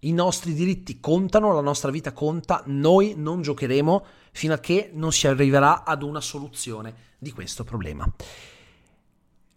i 0.00 0.12
nostri 0.12 0.52
diritti 0.52 1.00
contano, 1.00 1.52
la 1.52 1.62
nostra 1.62 1.90
vita 1.90 2.12
conta, 2.12 2.62
noi 2.66 3.14
non 3.16 3.40
giocheremo 3.40 4.04
fino 4.32 4.54
a 4.54 4.58
che 4.58 4.90
non 4.92 5.12
si 5.12 5.26
arriverà 5.26 5.84
ad 5.84 6.02
una 6.02 6.20
soluzione 6.20 6.94
di 7.18 7.32
questo 7.32 7.64
problema. 7.64 8.08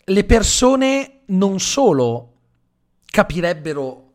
Le 0.06 0.24
persone 0.24 1.22
non 1.28 1.60
solo 1.60 2.32
capirebbero 3.06 4.12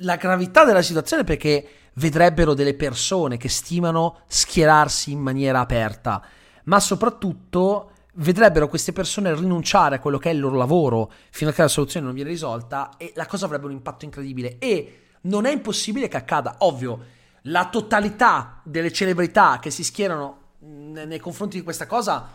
la 0.00 0.16
gravità 0.16 0.64
della 0.64 0.82
situazione 0.82 1.24
perché 1.24 1.68
vedrebbero 1.94 2.54
delle 2.54 2.74
persone 2.74 3.36
che 3.36 3.48
stimano 3.48 4.20
schierarsi 4.26 5.10
in 5.10 5.20
maniera 5.20 5.60
aperta, 5.60 6.22
ma 6.66 6.80
soprattutto 6.80 7.90
vedrebbero 8.14 8.68
queste 8.68 8.92
persone 8.92 9.34
rinunciare 9.34 9.96
a 9.96 9.98
quello 9.98 10.18
che 10.18 10.30
è 10.30 10.32
il 10.32 10.40
loro 10.40 10.56
lavoro 10.56 11.10
fino 11.30 11.50
a 11.50 11.52
che 11.52 11.62
la 11.62 11.68
soluzione 11.68 12.06
non 12.06 12.14
viene 12.14 12.30
risolta 12.30 12.96
e 12.96 13.12
la 13.14 13.26
cosa 13.26 13.46
avrebbe 13.46 13.66
un 13.66 13.72
impatto 13.72 14.04
incredibile. 14.04 14.58
E 14.58 15.00
non 15.22 15.44
è 15.44 15.52
impossibile 15.52 16.08
che 16.08 16.16
accada, 16.16 16.56
ovvio, 16.60 17.14
la 17.42 17.68
totalità 17.68 18.60
delle 18.64 18.92
celebrità 18.92 19.58
che 19.60 19.70
si 19.70 19.84
schierano 19.84 20.44
nei 20.60 21.18
confronti 21.18 21.58
di 21.58 21.62
questa 21.62 21.86
cosa 21.86 22.28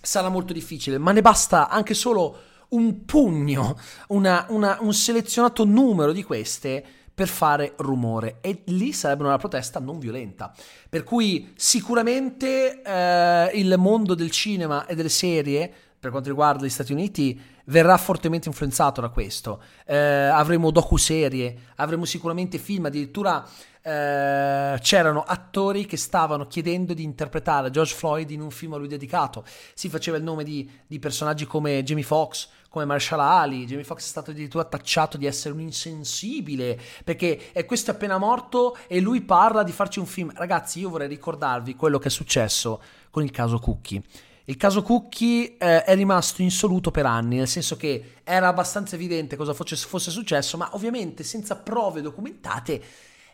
sarà 0.00 0.28
molto 0.28 0.52
difficile, 0.52 0.98
ma 0.98 1.12
ne 1.12 1.20
basta 1.20 1.68
anche 1.68 1.94
solo 1.94 2.38
un 2.70 3.04
pugno, 3.04 3.78
una, 4.08 4.46
una, 4.48 4.78
un 4.80 4.94
selezionato 4.94 5.64
numero 5.64 6.12
di 6.12 6.22
queste 6.22 6.84
per 7.20 7.28
fare 7.28 7.74
rumore 7.76 8.38
e 8.40 8.62
lì 8.68 8.94
sarebbe 8.94 9.24
una 9.24 9.36
protesta 9.36 9.78
non 9.78 9.98
violenta. 9.98 10.54
Per 10.88 11.04
cui 11.04 11.52
sicuramente 11.54 12.80
eh, 12.80 13.50
il 13.56 13.74
mondo 13.76 14.14
del 14.14 14.30
cinema 14.30 14.86
e 14.86 14.94
delle 14.94 15.10
serie, 15.10 15.70
per 16.00 16.12
quanto 16.12 16.30
riguarda 16.30 16.64
gli 16.64 16.70
Stati 16.70 16.92
Uniti, 16.92 17.38
verrà 17.66 17.98
fortemente 17.98 18.48
influenzato 18.48 19.02
da 19.02 19.10
questo. 19.10 19.62
Eh, 19.84 19.98
avremo 19.98 20.70
docu-serie, 20.70 21.72
avremo 21.76 22.06
sicuramente 22.06 22.56
film, 22.56 22.86
addirittura 22.86 23.46
eh, 23.82 24.78
c'erano 24.80 25.20
attori 25.20 25.84
che 25.84 25.98
stavano 25.98 26.46
chiedendo 26.46 26.94
di 26.94 27.02
interpretare 27.02 27.70
George 27.70 27.94
Floyd 27.94 28.30
in 28.30 28.40
un 28.40 28.50
film 28.50 28.72
a 28.72 28.76
lui 28.78 28.88
dedicato. 28.88 29.44
Si 29.74 29.90
faceva 29.90 30.16
il 30.16 30.22
nome 30.22 30.42
di, 30.42 30.66
di 30.86 30.98
personaggi 30.98 31.44
come 31.44 31.82
Jamie 31.82 32.02
Foxx, 32.02 32.48
come 32.70 32.84
Marshall 32.86 33.20
Ali. 33.20 33.66
Jamie 33.66 33.84
Foxx 33.84 34.04
è 34.04 34.08
stato 34.08 34.30
addirittura 34.30 34.64
tacciato 34.64 35.18
di 35.18 35.26
essere 35.26 35.52
un 35.52 35.60
insensibile 35.60 36.80
perché 37.04 37.50
è 37.52 37.66
questo 37.66 37.90
appena 37.90 38.16
morto 38.16 38.78
e 38.86 39.00
lui 39.00 39.20
parla 39.20 39.62
di 39.62 39.72
farci 39.72 39.98
un 39.98 40.06
film. 40.06 40.32
Ragazzi, 40.34 40.78
io 40.78 40.88
vorrei 40.88 41.08
ricordarvi 41.08 41.74
quello 41.74 41.98
che 41.98 42.08
è 42.08 42.10
successo 42.10 42.80
con 43.10 43.22
il 43.22 43.30
caso 43.32 43.58
Cookie. 43.58 44.00
Il 44.44 44.56
caso 44.56 44.82
Cookie 44.82 45.56
eh, 45.58 45.84
è 45.84 45.94
rimasto 45.94 46.42
insoluto 46.42 46.90
per 46.90 47.06
anni, 47.06 47.36
nel 47.36 47.48
senso 47.48 47.76
che 47.76 48.14
era 48.24 48.48
abbastanza 48.48 48.94
evidente 48.94 49.36
cosa 49.36 49.52
fosse, 49.52 49.76
fosse 49.76 50.10
successo, 50.10 50.56
ma 50.56 50.70
ovviamente 50.72 51.22
senza 51.22 51.56
prove 51.56 52.00
documentate 52.00 52.82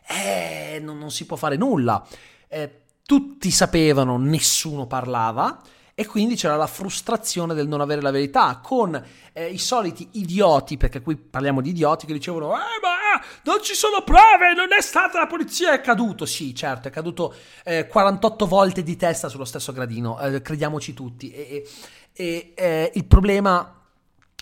eh, 0.07 0.79
non, 0.81 0.97
non, 0.97 1.09
si 1.09 1.25
può 1.25 1.37
fare 1.37 1.55
nulla. 1.55 2.05
Eh, 2.47 2.81
tutti 3.03 3.49
sapevano, 3.51 4.17
nessuno 4.17 4.85
parlava 4.85 5.61
e 5.99 6.05
quindi 6.05 6.35
c'era 6.35 6.55
la 6.55 6.67
frustrazione 6.67 7.55
del 7.55 7.67
non 7.67 7.81
avere 7.81 8.01
la 8.01 8.11
verità 8.11 8.59
con 8.61 9.03
eh, 9.33 9.47
i 9.47 9.57
soliti 9.57 10.07
idioti, 10.11 10.77
perché 10.77 11.01
qui 11.01 11.15
parliamo 11.15 11.59
di 11.59 11.71
idioti 11.71 12.05
che 12.05 12.13
dicevano 12.13 12.53
eh 12.53 12.79
ma 12.83 13.19
non 13.45 13.63
ci 13.63 13.73
sono 13.73 14.03
prove, 14.03 14.53
non 14.55 14.67
è 14.77 14.81
stata 14.83 15.17
la 15.17 15.25
polizia, 15.25 15.73
è 15.73 15.81
caduto, 15.81 16.27
sì 16.27 16.53
certo 16.53 16.87
è 16.87 16.91
caduto 16.91 17.33
eh, 17.63 17.87
48 17.87 18.45
volte 18.45 18.83
di 18.83 18.95
testa 18.95 19.27
sullo 19.27 19.43
stesso 19.43 19.71
gradino, 19.71 20.19
eh, 20.19 20.39
crediamoci 20.39 20.93
tutti. 20.93 21.31
E, 21.31 21.67
e 22.13 22.53
eh, 22.53 22.91
il 22.93 23.05
problema 23.05 23.81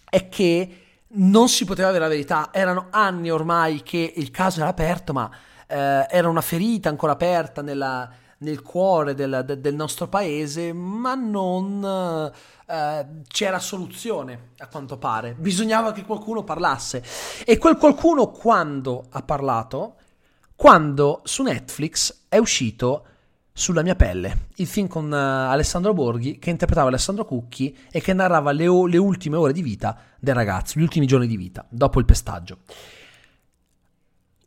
è 0.10 0.28
che 0.28 0.80
non 1.08 1.48
si 1.48 1.64
poteva 1.64 1.88
avere 1.88 2.04
la 2.04 2.10
verità, 2.10 2.50
erano 2.52 2.88
anni 2.90 3.32
ormai 3.32 3.82
che 3.82 4.12
il 4.18 4.30
caso 4.30 4.60
era 4.60 4.68
aperto 4.68 5.14
ma 5.14 5.32
eh, 5.68 6.06
era 6.10 6.28
una 6.28 6.42
ferita 6.42 6.90
ancora 6.90 7.14
aperta 7.14 7.62
nella 7.62 8.24
nel 8.46 8.62
cuore 8.62 9.16
del, 9.16 9.44
de, 9.46 9.60
del 9.60 9.76
nostro 9.76 10.08
paese, 10.08 10.72
ma 10.72 11.16
non 11.16 12.32
eh, 12.68 13.06
c'era 13.28 13.60
soluzione 13.60 14.52
a 14.60 14.68
quanto 14.68 14.98
pare. 14.98 15.34
Bisognava 15.34 15.92
che 15.92 16.06
qualcuno 16.06 16.44
parlasse. 16.44 17.04
E 17.44 17.58
quel 17.58 17.78
qualcuno 17.78 18.30
quando 18.30 19.08
ha 19.10 19.22
parlato? 19.24 19.96
Quando 20.56 21.22
su 21.26 21.44
Netflix 21.44 22.26
è 22.30 22.38
uscito 22.38 23.06
sulla 23.52 23.82
mia 23.82 23.96
pelle, 23.96 24.48
il 24.56 24.68
film 24.68 24.88
con 24.88 25.10
uh, 25.10 25.14
Alessandro 25.16 25.94
Borghi 25.94 26.40
che 26.40 26.50
interpretava 26.50 26.90
Alessandro 26.90 27.26
Cucchi 27.26 27.76
e 27.90 28.02
che 28.02 28.14
narrava 28.14 28.52
le, 28.52 28.68
o- 28.68 28.86
le, 28.86 28.98
ultime 28.98 29.38
ore 29.38 29.54
di 29.54 29.62
vita 29.62 29.98
del 30.20 30.36
ragazzo, 30.36 30.78
gli 30.78 30.84
ultimi 30.84 31.08
giorni 31.08 31.26
di 31.26 31.38
vita, 31.38 31.66
dopo 31.70 32.00
il 32.00 32.06
pestaggio. 32.06 32.60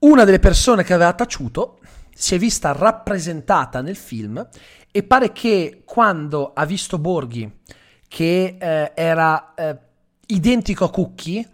Una 0.00 0.24
delle 0.24 0.38
persone 0.38 0.84
che 0.84 0.92
aveva 0.92 1.12
taciuto 1.14 1.78
si 2.20 2.34
è 2.34 2.38
vista 2.38 2.72
rappresentata 2.72 3.80
nel 3.80 3.94
film 3.94 4.44
e 4.90 5.02
pare 5.04 5.30
che 5.30 5.82
quando 5.84 6.52
ha 6.52 6.66
visto 6.66 6.98
Borghi, 6.98 7.60
che 8.08 8.56
eh, 8.58 8.92
era 8.96 9.54
eh, 9.54 9.78
identico 10.26 10.84
a 10.84 10.90
Cookie, 10.90 11.48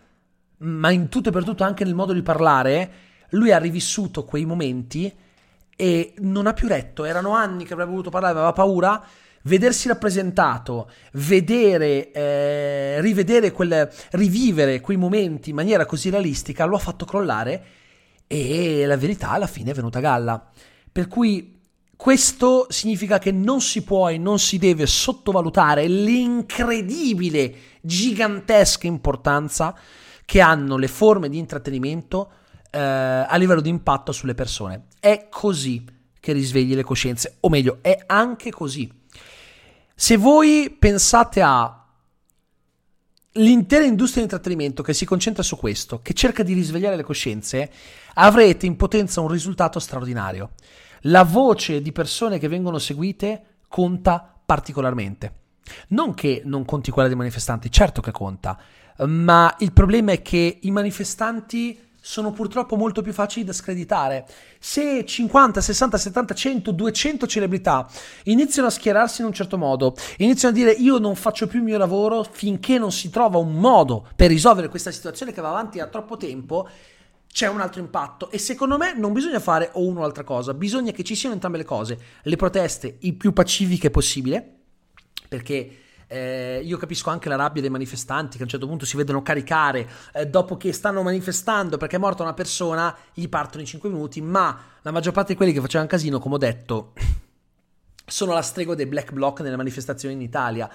ma 0.58 0.90
in 0.90 1.10
tutto 1.10 1.28
e 1.28 1.32
per 1.32 1.44
tutto 1.44 1.64
anche 1.64 1.84
nel 1.84 1.94
modo 1.94 2.14
di 2.14 2.22
parlare, 2.22 2.90
lui 3.30 3.52
ha 3.52 3.58
rivissuto 3.58 4.24
quei 4.24 4.46
momenti 4.46 5.14
e 5.76 6.14
non 6.20 6.46
ha 6.46 6.54
più 6.54 6.66
retto. 6.66 7.04
Erano 7.04 7.34
anni 7.34 7.66
che 7.66 7.74
avrebbe 7.74 7.90
voluto 7.90 8.08
parlare, 8.08 8.32
aveva 8.32 8.52
paura. 8.52 9.04
Vedersi 9.42 9.88
rappresentato, 9.88 10.90
vedere, 11.12 12.10
eh, 12.10 13.02
rivedere 13.02 13.52
quel, 13.52 13.90
rivivere 14.12 14.80
quei 14.80 14.96
momenti 14.96 15.50
in 15.50 15.56
maniera 15.56 15.84
così 15.84 16.08
realistica 16.08 16.64
lo 16.64 16.76
ha 16.76 16.78
fatto 16.78 17.04
crollare 17.04 17.64
e 18.26 18.86
la 18.86 18.96
verità 18.96 19.30
alla 19.30 19.46
fine 19.46 19.70
è 19.70 19.74
venuta 19.74 19.98
a 19.98 20.02
galla. 20.02 20.50
Per 20.90 21.08
cui 21.08 21.60
questo 21.96 22.66
significa 22.68 23.18
che 23.18 23.32
non 23.32 23.60
si 23.60 23.82
può 23.82 24.08
e 24.08 24.18
non 24.18 24.38
si 24.38 24.58
deve 24.58 24.86
sottovalutare 24.86 25.86
l'incredibile, 25.86 27.54
gigantesca 27.80 28.86
importanza 28.86 29.74
che 30.24 30.40
hanno 30.40 30.76
le 30.76 30.88
forme 30.88 31.28
di 31.28 31.38
intrattenimento 31.38 32.30
eh, 32.70 32.78
a 32.80 33.36
livello 33.36 33.60
di 33.60 33.68
impatto 33.68 34.12
sulle 34.12 34.34
persone. 34.34 34.86
È 34.98 35.28
così 35.30 35.84
che 36.18 36.32
risvegli 36.32 36.74
le 36.74 36.82
coscienze, 36.82 37.36
o 37.40 37.48
meglio, 37.48 37.78
è 37.80 38.02
anche 38.06 38.50
così. 38.50 38.90
Se 39.94 40.16
voi 40.16 40.74
pensate 40.76 41.42
a 41.42 41.83
l'intera 43.34 43.84
industria 43.84 44.24
di 44.24 44.32
intrattenimento 44.32 44.82
che 44.82 44.92
si 44.92 45.04
concentra 45.04 45.42
su 45.42 45.56
questo, 45.56 46.00
che 46.02 46.14
cerca 46.14 46.42
di 46.42 46.52
risvegliare 46.52 46.96
le 46.96 47.02
coscienze, 47.02 47.70
avrete 48.14 48.66
in 48.66 48.76
potenza 48.76 49.20
un 49.20 49.28
risultato 49.28 49.78
straordinario. 49.78 50.50
La 51.02 51.24
voce 51.24 51.82
di 51.82 51.92
persone 51.92 52.38
che 52.38 52.48
vengono 52.48 52.78
seguite 52.78 53.42
conta 53.68 54.34
particolarmente. 54.44 55.42
Non 55.88 56.14
che 56.14 56.42
non 56.44 56.64
conti 56.64 56.90
quella 56.90 57.08
dei 57.08 57.16
manifestanti, 57.16 57.70
certo 57.70 58.00
che 58.00 58.12
conta, 58.12 58.58
ma 59.06 59.54
il 59.58 59.72
problema 59.72 60.12
è 60.12 60.22
che 60.22 60.58
i 60.60 60.70
manifestanti 60.70 61.78
sono 62.06 62.32
purtroppo 62.32 62.76
molto 62.76 63.00
più 63.00 63.14
facili 63.14 63.46
da 63.46 63.54
screditare. 63.54 64.26
Se 64.58 65.06
50, 65.06 65.62
60, 65.62 65.96
70, 65.96 66.34
100, 66.34 66.70
200 66.70 67.26
celebrità 67.26 67.88
iniziano 68.24 68.68
a 68.68 68.70
schierarsi 68.70 69.22
in 69.22 69.28
un 69.28 69.32
certo 69.32 69.56
modo, 69.56 69.94
iniziano 70.18 70.54
a 70.54 70.58
dire 70.58 70.72
io 70.72 70.98
non 70.98 71.16
faccio 71.16 71.46
più 71.46 71.60
il 71.60 71.64
mio 71.64 71.78
lavoro 71.78 72.22
finché 72.30 72.76
non 72.76 72.92
si 72.92 73.08
trova 73.08 73.38
un 73.38 73.54
modo 73.54 74.06
per 74.16 74.28
risolvere 74.28 74.68
questa 74.68 74.90
situazione 74.90 75.32
che 75.32 75.40
va 75.40 75.48
avanti 75.48 75.78
da 75.78 75.86
troppo 75.86 76.18
tempo, 76.18 76.68
c'è 77.26 77.48
un 77.48 77.62
altro 77.62 77.80
impatto 77.80 78.30
e 78.30 78.36
secondo 78.36 78.76
me 78.76 78.92
non 78.94 79.14
bisogna 79.14 79.40
fare 79.40 79.70
o 79.72 79.86
una 79.86 80.00
o 80.00 80.02
l'altra 80.02 80.24
cosa, 80.24 80.52
bisogna 80.52 80.92
che 80.92 81.04
ci 81.04 81.14
siano 81.14 81.34
entrambe 81.34 81.56
le 81.56 81.64
cose, 81.64 81.98
le 82.22 82.36
proteste 82.36 82.98
il 83.00 83.14
più 83.14 83.32
pacifiche 83.32 83.88
possibile, 83.88 84.56
perché 85.26 85.83
eh, 86.06 86.60
io 86.62 86.76
capisco 86.76 87.10
anche 87.10 87.28
la 87.28 87.36
rabbia 87.36 87.60
dei 87.60 87.70
manifestanti 87.70 88.36
che 88.36 88.42
a 88.42 88.44
un 88.44 88.50
certo 88.50 88.66
punto 88.66 88.84
si 88.84 88.96
vedono 88.96 89.22
caricare 89.22 89.88
eh, 90.12 90.26
dopo 90.26 90.56
che 90.56 90.72
stanno 90.72 91.02
manifestando 91.02 91.76
perché 91.76 91.96
è 91.96 91.98
morta 91.98 92.22
una 92.22 92.34
persona, 92.34 92.94
gli 93.12 93.28
partono 93.28 93.60
in 93.60 93.66
5 93.66 93.88
minuti, 93.88 94.20
ma 94.20 94.58
la 94.82 94.90
maggior 94.90 95.12
parte 95.12 95.32
di 95.32 95.36
quelli 95.36 95.52
che 95.52 95.60
facevano 95.60 95.88
casino, 95.88 96.18
come 96.18 96.34
ho 96.34 96.38
detto, 96.38 96.92
sono 98.06 98.32
la 98.32 98.42
stregua 98.42 98.74
dei 98.74 98.86
black 98.86 99.12
bloc 99.12 99.40
nelle 99.40 99.56
manifestazioni 99.56 100.14
in 100.14 100.20
Italia. 100.20 100.68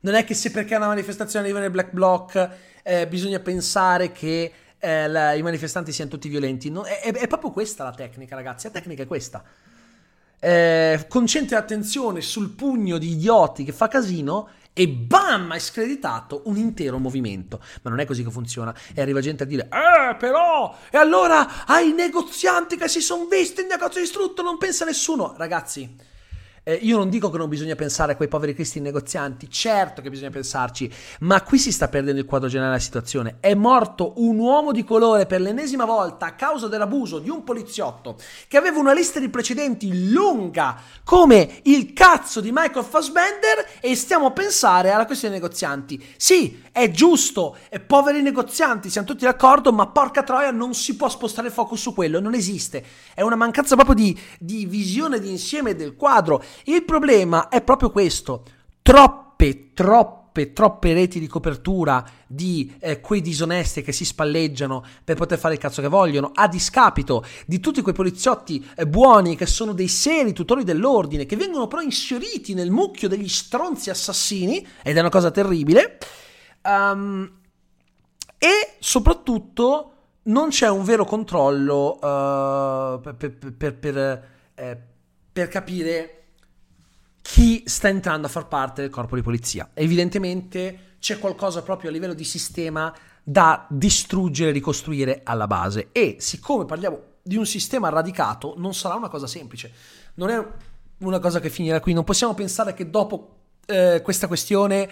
Non 0.00 0.14
è 0.14 0.24
che 0.24 0.34
se 0.34 0.50
perché 0.50 0.74
una 0.74 0.88
manifestazione 0.88 1.44
arriva 1.44 1.60
nel 1.60 1.70
black 1.70 1.92
bloc 1.92 2.50
eh, 2.82 3.06
bisogna 3.06 3.38
pensare 3.38 4.10
che 4.10 4.52
eh, 4.78 5.08
la, 5.08 5.32
i 5.34 5.42
manifestanti 5.42 5.92
siano 5.92 6.10
tutti 6.10 6.28
violenti. 6.28 6.70
No, 6.70 6.82
è, 6.82 7.00
è, 7.12 7.26
proprio 7.28 7.50
questa 7.50 7.84
la 7.84 7.92
tecnica, 7.92 8.34
ragazzi. 8.34 8.66
La 8.66 8.72
tecnica 8.72 9.04
è 9.04 9.06
questa 9.06 9.44
eh, 10.44 11.06
concentri 11.08 11.54
l'attenzione 11.54 12.20
sul 12.20 12.50
pugno 12.50 12.98
di 12.98 13.12
idioti 13.12 13.62
che 13.62 13.70
fa 13.70 13.86
casino 13.86 14.48
e 14.74 14.88
bam, 14.88 15.50
hai 15.50 15.60
screditato 15.60 16.42
un 16.46 16.56
intero 16.56 16.98
movimento. 16.98 17.60
Ma 17.82 17.90
non 17.90 18.00
è 18.00 18.06
così 18.06 18.24
che 18.24 18.30
funziona. 18.30 18.74
E 18.94 19.00
arriva 19.00 19.20
gente 19.20 19.42
a 19.42 19.46
dire, 19.46 19.64
eh, 19.64 20.16
però, 20.16 20.74
e 20.90 20.96
allora 20.96 21.66
ai 21.66 21.92
negozianti 21.92 22.76
che 22.76 22.88
si 22.88 23.00
sono 23.00 23.26
visti 23.26 23.60
il 23.60 23.66
negozio 23.66 24.00
distrutto, 24.00 24.42
non 24.42 24.58
pensa 24.58 24.84
nessuno. 24.84 25.34
Ragazzi, 25.36 26.10
eh, 26.64 26.74
io 26.74 26.96
non 26.96 27.08
dico 27.08 27.28
che 27.28 27.38
non 27.38 27.48
bisogna 27.48 27.74
pensare 27.74 28.12
a 28.12 28.16
quei 28.16 28.28
poveri 28.28 28.54
cristi 28.54 28.78
negozianti, 28.78 29.50
certo 29.50 30.00
che 30.00 30.10
bisogna 30.10 30.30
pensarci, 30.30 30.90
ma 31.20 31.42
qui 31.42 31.58
si 31.58 31.72
sta 31.72 31.88
perdendo 31.88 32.20
il 32.20 32.26
quadro 32.26 32.48
generale 32.48 32.72
della 32.74 32.84
situazione. 32.84 33.36
È 33.40 33.52
morto 33.54 34.12
un 34.16 34.38
uomo 34.38 34.70
di 34.70 34.84
colore 34.84 35.26
per 35.26 35.40
l'ennesima 35.40 35.84
volta 35.84 36.26
a 36.26 36.34
causa 36.34 36.68
dell'abuso 36.68 37.18
di 37.18 37.30
un 37.30 37.42
poliziotto 37.42 38.16
che 38.46 38.56
aveva 38.56 38.78
una 38.78 38.92
lista 38.92 39.18
di 39.18 39.28
precedenti 39.28 40.10
lunga 40.10 40.78
come 41.02 41.60
il 41.64 41.92
cazzo 41.92 42.40
di 42.40 42.50
Michael 42.52 42.84
Fassbender 42.84 43.78
e 43.80 43.96
stiamo 43.96 44.26
a 44.26 44.30
pensare 44.30 44.90
alla 44.92 45.06
questione 45.06 45.34
dei 45.34 45.42
negozianti. 45.42 46.04
Sì, 46.16 46.62
è 46.70 46.90
giusto, 46.90 47.56
è 47.68 47.80
poveri 47.80 48.22
negozianti, 48.22 48.88
siamo 48.88 49.06
tutti 49.06 49.24
d'accordo, 49.24 49.72
ma 49.72 49.88
porca 49.88 50.22
troia 50.22 50.52
non 50.52 50.74
si 50.74 50.94
può 50.94 51.08
spostare 51.08 51.48
il 51.48 51.52
focus 51.52 51.80
su 51.80 51.92
quello, 51.94 52.20
non 52.20 52.34
esiste. 52.34 52.84
È 53.14 53.20
una 53.20 53.36
mancanza 53.36 53.74
proprio 53.74 53.96
di, 53.96 54.18
di 54.38 54.64
visione 54.66 55.18
di 55.18 55.28
insieme 55.28 55.74
del 55.74 55.96
quadro 55.96 56.42
il 56.64 56.84
problema 56.84 57.48
è 57.48 57.62
proprio 57.62 57.90
questo. 57.90 58.44
Troppe, 58.82 59.72
troppe, 59.74 60.52
troppe 60.52 60.92
reti 60.92 61.20
di 61.20 61.26
copertura 61.26 62.04
di 62.26 62.74
eh, 62.80 63.00
quei 63.00 63.20
disonesti 63.20 63.82
che 63.82 63.92
si 63.92 64.04
spalleggiano 64.04 64.84
per 65.04 65.16
poter 65.16 65.38
fare 65.38 65.54
il 65.54 65.60
cazzo 65.60 65.82
che 65.82 65.88
vogliono, 65.88 66.30
a 66.34 66.48
discapito 66.48 67.24
di 67.46 67.60
tutti 67.60 67.82
quei 67.82 67.94
poliziotti 67.94 68.66
eh, 68.76 68.86
buoni 68.86 69.36
che 69.36 69.46
sono 69.46 69.72
dei 69.72 69.88
seri 69.88 70.32
tutori 70.32 70.64
dell'ordine, 70.64 71.26
che 71.26 71.36
vengono 71.36 71.66
però 71.66 71.82
inseriti 71.82 72.54
nel 72.54 72.70
mucchio 72.70 73.08
degli 73.08 73.28
stronzi 73.28 73.90
assassini, 73.90 74.66
ed 74.82 74.96
è 74.96 75.00
una 75.00 75.10
cosa 75.10 75.30
terribile. 75.30 75.98
Um, 76.64 77.40
e 78.38 78.74
soprattutto 78.80 79.92
non 80.24 80.48
c'è 80.48 80.68
un 80.68 80.84
vero 80.84 81.04
controllo 81.04 81.94
uh, 81.94 83.00
per, 83.00 83.14
per, 83.16 83.54
per, 83.56 83.78
per, 83.78 84.28
eh, 84.54 84.78
per 85.32 85.48
capire 85.48 86.21
chi 87.22 87.62
sta 87.66 87.88
entrando 87.88 88.26
a 88.26 88.30
far 88.30 88.48
parte 88.48 88.82
del 88.82 88.90
corpo 88.90 89.14
di 89.14 89.22
polizia. 89.22 89.70
Evidentemente 89.72 90.96
c'è 90.98 91.18
qualcosa 91.18 91.62
proprio 91.62 91.88
a 91.88 91.92
livello 91.92 92.14
di 92.14 92.24
sistema 92.24 92.94
da 93.22 93.66
distruggere 93.70 94.50
e 94.50 94.52
ricostruire 94.52 95.20
alla 95.24 95.46
base. 95.46 95.88
E 95.92 96.16
siccome 96.18 96.64
parliamo 96.64 97.00
di 97.22 97.36
un 97.36 97.46
sistema 97.46 97.88
radicato 97.88 98.54
non 98.56 98.74
sarà 98.74 98.96
una 98.96 99.08
cosa 99.08 99.26
semplice, 99.26 99.72
non 100.14 100.28
è 100.28 100.46
una 100.98 101.20
cosa 101.20 101.40
che 101.40 101.50
finirà 101.50 101.80
qui, 101.80 101.92
non 101.92 102.04
possiamo 102.04 102.34
pensare 102.34 102.74
che 102.74 102.90
dopo 102.90 103.36
eh, 103.66 104.00
questa 104.02 104.26
questione 104.26 104.90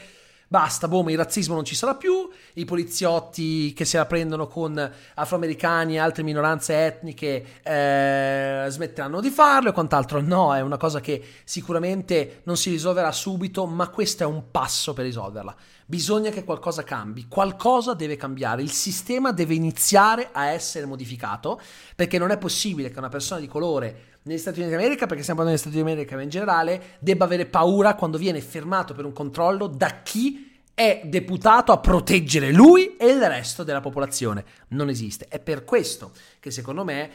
basta, 0.50 0.88
boh, 0.88 1.08
il 1.08 1.16
razzismo 1.16 1.54
non 1.54 1.64
ci 1.64 1.76
sarà 1.76 1.94
più, 1.94 2.28
i 2.54 2.64
poliziotti 2.64 3.72
che 3.72 3.84
se 3.84 3.98
la 3.98 4.06
prendono 4.06 4.48
con 4.48 4.92
afroamericani 5.14 5.94
e 5.94 5.98
altre 5.98 6.24
minoranze 6.24 6.86
etniche 6.86 7.60
eh, 7.62 8.66
smetteranno 8.68 9.20
di 9.20 9.30
farlo 9.30 9.68
e 9.68 9.72
quant'altro. 9.72 10.20
No, 10.20 10.52
è 10.52 10.60
una 10.60 10.76
cosa 10.76 10.98
che 10.98 11.22
sicuramente 11.44 12.40
non 12.42 12.56
si 12.56 12.70
risolverà 12.70 13.12
subito, 13.12 13.64
ma 13.64 13.90
questo 13.90 14.24
è 14.24 14.26
un 14.26 14.50
passo 14.50 14.92
per 14.92 15.04
risolverla. 15.04 15.54
Bisogna 15.90 16.30
che 16.30 16.44
qualcosa 16.44 16.84
cambi, 16.84 17.26
qualcosa 17.26 17.94
deve 17.94 18.14
cambiare, 18.14 18.62
il 18.62 18.70
sistema 18.70 19.32
deve 19.32 19.54
iniziare 19.54 20.28
a 20.30 20.46
essere 20.46 20.86
modificato, 20.86 21.60
perché 21.96 22.16
non 22.16 22.30
è 22.30 22.38
possibile 22.38 22.92
che 22.92 22.98
una 23.00 23.08
persona 23.08 23.40
di 23.40 23.48
colore 23.48 24.18
negli 24.22 24.38
Stati 24.38 24.60
Uniti 24.60 24.76
d'America, 24.76 25.06
perché 25.06 25.24
stiamo 25.24 25.40
parlando 25.40 25.50
degli 25.50 25.58
Stati 25.58 25.74
Uniti 25.74 25.90
d'America 25.90 26.14
ma 26.14 26.22
in 26.22 26.28
generale, 26.28 26.82
debba 27.00 27.24
avere 27.24 27.46
paura 27.46 27.96
quando 27.96 28.18
viene 28.18 28.40
fermato 28.40 28.94
per 28.94 29.04
un 29.04 29.12
controllo 29.12 29.66
da 29.66 30.02
chi 30.04 30.60
è 30.72 31.00
deputato 31.06 31.72
a 31.72 31.78
proteggere 31.78 32.52
lui 32.52 32.96
e 32.96 33.08
il 33.08 33.26
resto 33.26 33.64
della 33.64 33.80
popolazione. 33.80 34.44
Non 34.68 34.90
esiste. 34.90 35.26
È 35.26 35.40
per 35.40 35.64
questo 35.64 36.12
che 36.38 36.52
secondo 36.52 36.84
me 36.84 37.10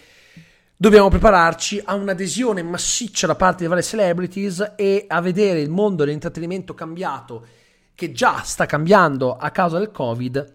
dobbiamo 0.76 1.08
prepararci 1.08 1.82
a 1.86 1.94
un'adesione 1.94 2.62
massiccia 2.62 3.26
da 3.26 3.36
parte 3.36 3.64
di 3.64 3.70
varie 3.70 3.84
celebrities 3.84 4.74
e 4.76 5.06
a 5.08 5.22
vedere 5.22 5.62
il 5.62 5.70
mondo 5.70 6.04
dell'intrattenimento 6.04 6.74
cambiato, 6.74 7.64
che 7.96 8.12
già 8.12 8.42
sta 8.44 8.66
cambiando 8.66 9.36
a 9.36 9.50
causa 9.50 9.80
del 9.80 9.92
Covid. 9.92 10.54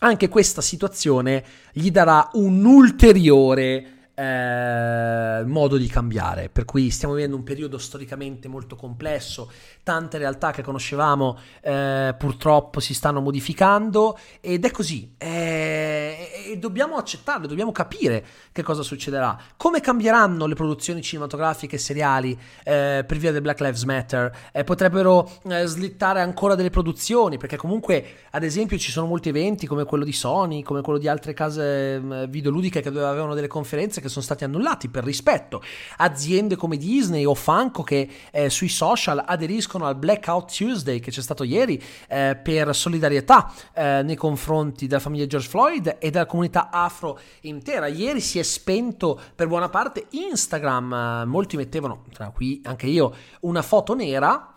Anche 0.00 0.28
questa 0.28 0.60
situazione 0.60 1.44
gli 1.72 1.90
darà 1.90 2.28
un 2.32 2.64
ulteriore 2.64 4.02
eh, 4.14 5.42
modo 5.46 5.76
di 5.76 5.86
cambiare, 5.86 6.48
per 6.48 6.64
cui 6.64 6.90
stiamo 6.90 7.14
vivendo 7.14 7.36
un 7.36 7.44
periodo 7.44 7.78
storicamente 7.78 8.46
molto 8.46 8.76
complesso, 8.76 9.50
tante 9.82 10.18
realtà 10.18 10.50
che 10.50 10.62
conoscevamo 10.62 11.38
eh, 11.62 12.14
purtroppo 12.18 12.80
si 12.80 12.94
stanno 12.94 13.20
modificando 13.20 14.18
ed 14.40 14.64
è 14.64 14.70
così 14.70 15.14
eh, 15.16 16.21
e 16.32 16.56
dobbiamo 16.56 16.96
accettarlo, 16.96 17.46
dobbiamo 17.46 17.72
capire 17.72 18.24
che 18.52 18.62
cosa 18.62 18.82
succederà, 18.82 19.38
come 19.56 19.80
cambieranno 19.80 20.46
le 20.46 20.54
produzioni 20.54 21.02
cinematografiche 21.02 21.76
e 21.76 21.78
seriali 21.78 22.38
eh, 22.64 23.04
per 23.06 23.16
via 23.18 23.32
del 23.32 23.42
Black 23.42 23.60
Lives 23.60 23.82
Matter, 23.84 24.34
eh, 24.52 24.64
potrebbero 24.64 25.30
eh, 25.44 25.66
slittare 25.66 26.20
ancora 26.20 26.54
delle 26.54 26.70
produzioni? 26.70 27.36
Perché 27.36 27.56
comunque 27.56 28.04
ad 28.30 28.42
esempio 28.42 28.78
ci 28.78 28.90
sono 28.90 29.06
molti 29.06 29.28
eventi 29.28 29.66
come 29.66 29.84
quello 29.84 30.04
di 30.04 30.12
Sony, 30.12 30.62
come 30.62 30.80
quello 30.80 30.98
di 30.98 31.08
altre 31.08 31.34
case 31.34 32.00
mm, 32.00 32.24
videoludiche 32.24 32.80
che 32.80 32.88
avevano 32.88 33.34
delle 33.34 33.46
conferenze 33.46 34.00
che 34.00 34.08
sono 34.08 34.24
stati 34.24 34.44
annullati 34.44 34.88
per 34.88 35.04
rispetto. 35.04 35.62
Aziende 35.98 36.56
come 36.56 36.76
Disney 36.76 37.24
o 37.26 37.34
Funko 37.34 37.82
che 37.82 38.08
eh, 38.30 38.48
sui 38.48 38.68
social 38.68 39.22
aderiscono 39.26 39.86
al 39.86 39.96
Blackout 39.96 40.56
Tuesday 40.56 41.00
che 41.00 41.10
c'è 41.10 41.20
stato 41.20 41.44
ieri 41.44 41.82
eh, 42.08 42.38
per 42.42 42.74
solidarietà 42.74 43.52
eh, 43.74 44.02
nei 44.02 44.16
confronti 44.16 44.86
della 44.86 45.00
famiglia 45.00 45.26
George 45.26 45.48
Floyd 45.48 45.96
e 45.98 46.10
della 46.10 46.21
comunità 46.26 46.70
afro 46.70 47.18
intera. 47.42 47.86
Ieri 47.86 48.20
si 48.20 48.38
è 48.38 48.42
spento 48.42 49.20
per 49.34 49.48
buona 49.48 49.68
parte 49.68 50.06
Instagram, 50.10 51.24
molti 51.26 51.56
mettevano, 51.56 52.04
tra 52.12 52.30
cui 52.30 52.60
anche 52.64 52.86
io, 52.86 53.14
una 53.40 53.62
foto 53.62 53.94
nera 53.94 54.48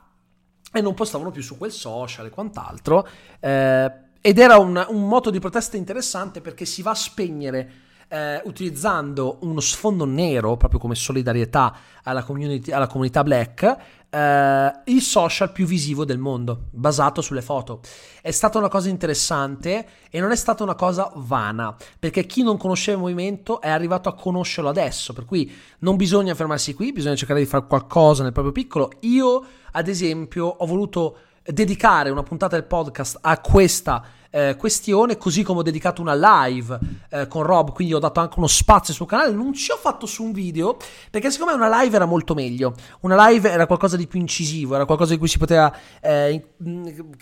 e 0.71 0.82
non 0.82 0.93
postavano 0.93 1.32
più 1.32 1.41
su 1.41 1.58
quel 1.58 1.71
social 1.71 2.25
e 2.25 2.30
quant'altro. 2.30 3.08
Eh, 3.39 3.91
ed 4.21 4.39
era 4.39 4.58
un, 4.58 4.84
un 4.89 5.08
moto 5.08 5.30
di 5.30 5.39
protesta 5.39 5.78
interessante 5.78 6.41
perché 6.41 6.65
si 6.65 6.82
va 6.82 6.91
a 6.91 6.95
spegnere 6.95 7.71
eh, 8.08 8.41
utilizzando 8.45 9.38
uno 9.41 9.60
sfondo 9.60 10.06
nero, 10.06 10.58
proprio 10.58 10.80
come 10.80 10.95
solidarietà 10.95 11.75
alla, 12.04 12.25
alla 12.25 12.88
comunità 12.88 13.23
black, 13.23 13.78
eh, 14.15 14.71
il 14.86 15.01
social 15.01 15.51
più 15.51 15.65
visivo 15.65 16.06
del 16.06 16.17
mondo, 16.17 16.67
basato 16.71 17.21
sulle 17.21 17.41
foto. 17.41 17.82
È 18.21 18.32
stata 18.32 18.58
una 18.58 18.69
cosa 18.69 18.88
interessante 18.88 19.86
e 20.10 20.21
non 20.21 20.32
è 20.32 20.38
stata 20.38 20.63
una 20.63 20.75
cosa 20.75 21.12
vana, 21.15 21.75
perché 21.99 22.25
chi 22.25 22.41
non 22.41 22.56
conosceva 22.56 22.97
il 22.97 23.04
movimento 23.04 23.60
è 23.60 23.69
arrivato 23.69 24.08
a 24.08 24.15
conoscerlo 24.15 24.69
adesso, 24.69 25.12
per 25.12 25.25
cui 25.25 25.51
non 25.80 25.97
bisogna 25.97 26.34
fermarsi 26.34 26.73
qui, 26.73 26.93
bisogna 26.93 27.15
cercare 27.15 27.41
di 27.41 27.45
fare 27.45 27.67
qualcosa 27.67 28.23
nel 28.23 28.32
proprio 28.32 28.54
piccolo. 28.54 28.89
Io, 29.01 29.43
ad 29.71 29.89
esempio, 29.89 30.45
ho 30.45 30.65
voluto 30.65 31.17
dedicare 31.45 32.10
una 32.10 32.23
puntata 32.23 32.55
del 32.55 32.65
podcast 32.65 33.19
a 33.21 33.39
questa 33.39 34.03
eh, 34.36 34.55
questione, 34.58 35.17
così 35.17 35.43
come 35.43 35.60
ho 35.60 35.63
dedicato 35.63 36.01
una 36.01 36.13
live 36.13 36.77
eh, 37.10 37.27
con 37.27 37.43
Rob, 37.43 37.71
quindi 37.71 37.93
ho 37.93 37.99
dato 37.99 38.19
anche 38.19 38.34
uno 38.38 38.47
spazio 38.47 38.93
sul 38.93 39.08
canale, 39.08 39.31
non 39.31 39.53
ci 39.53 39.71
ho 39.71 39.77
fatto 39.77 40.05
su 40.05 40.23
un 40.23 40.34
video, 40.34 40.77
perché 41.10 41.31
secondo 41.31 41.55
me 41.55 41.65
una 41.65 41.81
live 41.81 41.95
era 41.95 42.05
molto 42.05 42.34
meglio, 42.34 42.73
una 43.01 43.29
live 43.29 43.49
era 43.49 43.65
qualcosa 43.65 43.95
di 43.95 44.08
più 44.08 44.19
incisivo, 44.19 44.75
era 44.75 44.86
qualcosa 44.86 45.13
di 45.13 45.19
cui 45.19 45.29
si 45.29 45.38
poteva, 45.38 45.73
eh, 46.01 46.47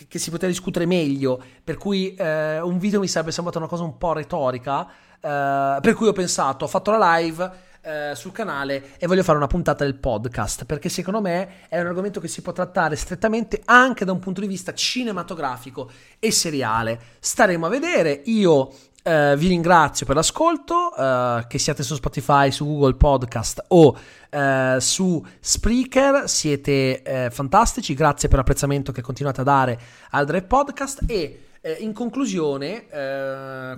che 0.07 0.17
si 0.17 0.31
poteva 0.31 0.51
discutere 0.51 0.87
meglio, 0.87 1.39
per 1.63 1.77
cui 1.77 2.15
eh, 2.15 2.59
un 2.61 2.79
video 2.79 2.99
mi 2.99 3.07
sarebbe 3.07 3.31
sembrato 3.31 3.59
una 3.59 3.67
cosa 3.67 3.83
un 3.83 3.95
po' 3.97 4.13
retorica, 4.13 4.87
eh, 5.21 5.77
per 5.81 5.93
cui 5.93 6.07
ho 6.07 6.13
pensato, 6.13 6.65
ho 6.65 6.67
fatto 6.67 6.89
la 6.89 7.17
live, 7.17 7.51
eh, 7.83 8.13
sul 8.15 8.31
canale 8.31 8.91
e 8.97 9.07
voglio 9.07 9.23
fare 9.23 9.37
una 9.37 9.47
puntata 9.47 9.83
del 9.83 9.95
podcast 9.95 10.63
perché 10.63 10.87
secondo 10.87 11.19
me 11.19 11.67
è 11.67 11.79
un 11.79 11.87
argomento 11.87 12.19
che 12.21 12.29
si 12.29 12.41
può 12.41 12.53
trattare 12.53 12.95
strettamente 12.95 13.61
anche 13.65 14.05
da 14.05 14.13
un 14.13 14.19
punto 14.19 14.39
di 14.41 14.47
vista 14.47 14.73
cinematografico 14.73 15.91
e 16.17 16.31
seriale. 16.31 16.99
Staremo 17.19 17.65
a 17.65 17.69
vedere. 17.69 18.21
Io 18.25 18.71
Uh, 19.03 19.35
vi 19.35 19.49
ringrazio 19.49 20.05
per 20.05 20.15
l'ascolto, 20.15 20.93
uh, 20.95 21.45
che 21.45 21.57
siate 21.57 21.83
su 21.83 21.93
Spotify, 21.95 22.51
su 22.51 22.63
Google 22.65 22.93
Podcast 22.93 23.65
o 23.67 23.97
uh, 24.31 24.79
su 24.79 25.21
Spreaker, 25.41 26.29
siete 26.29 27.29
fantastici, 27.29 27.95
grazie 27.95 28.29
per 28.29 28.37
l'apprezzamento 28.37 28.93
che 28.93 29.01
continuate 29.01 29.41
a 29.41 29.43
dare 29.43 29.79
al 30.11 30.25
Drive 30.25 30.45
Podcast 30.45 31.01
e 31.05 31.37
in 31.79 31.93
conclusione, 31.93 32.87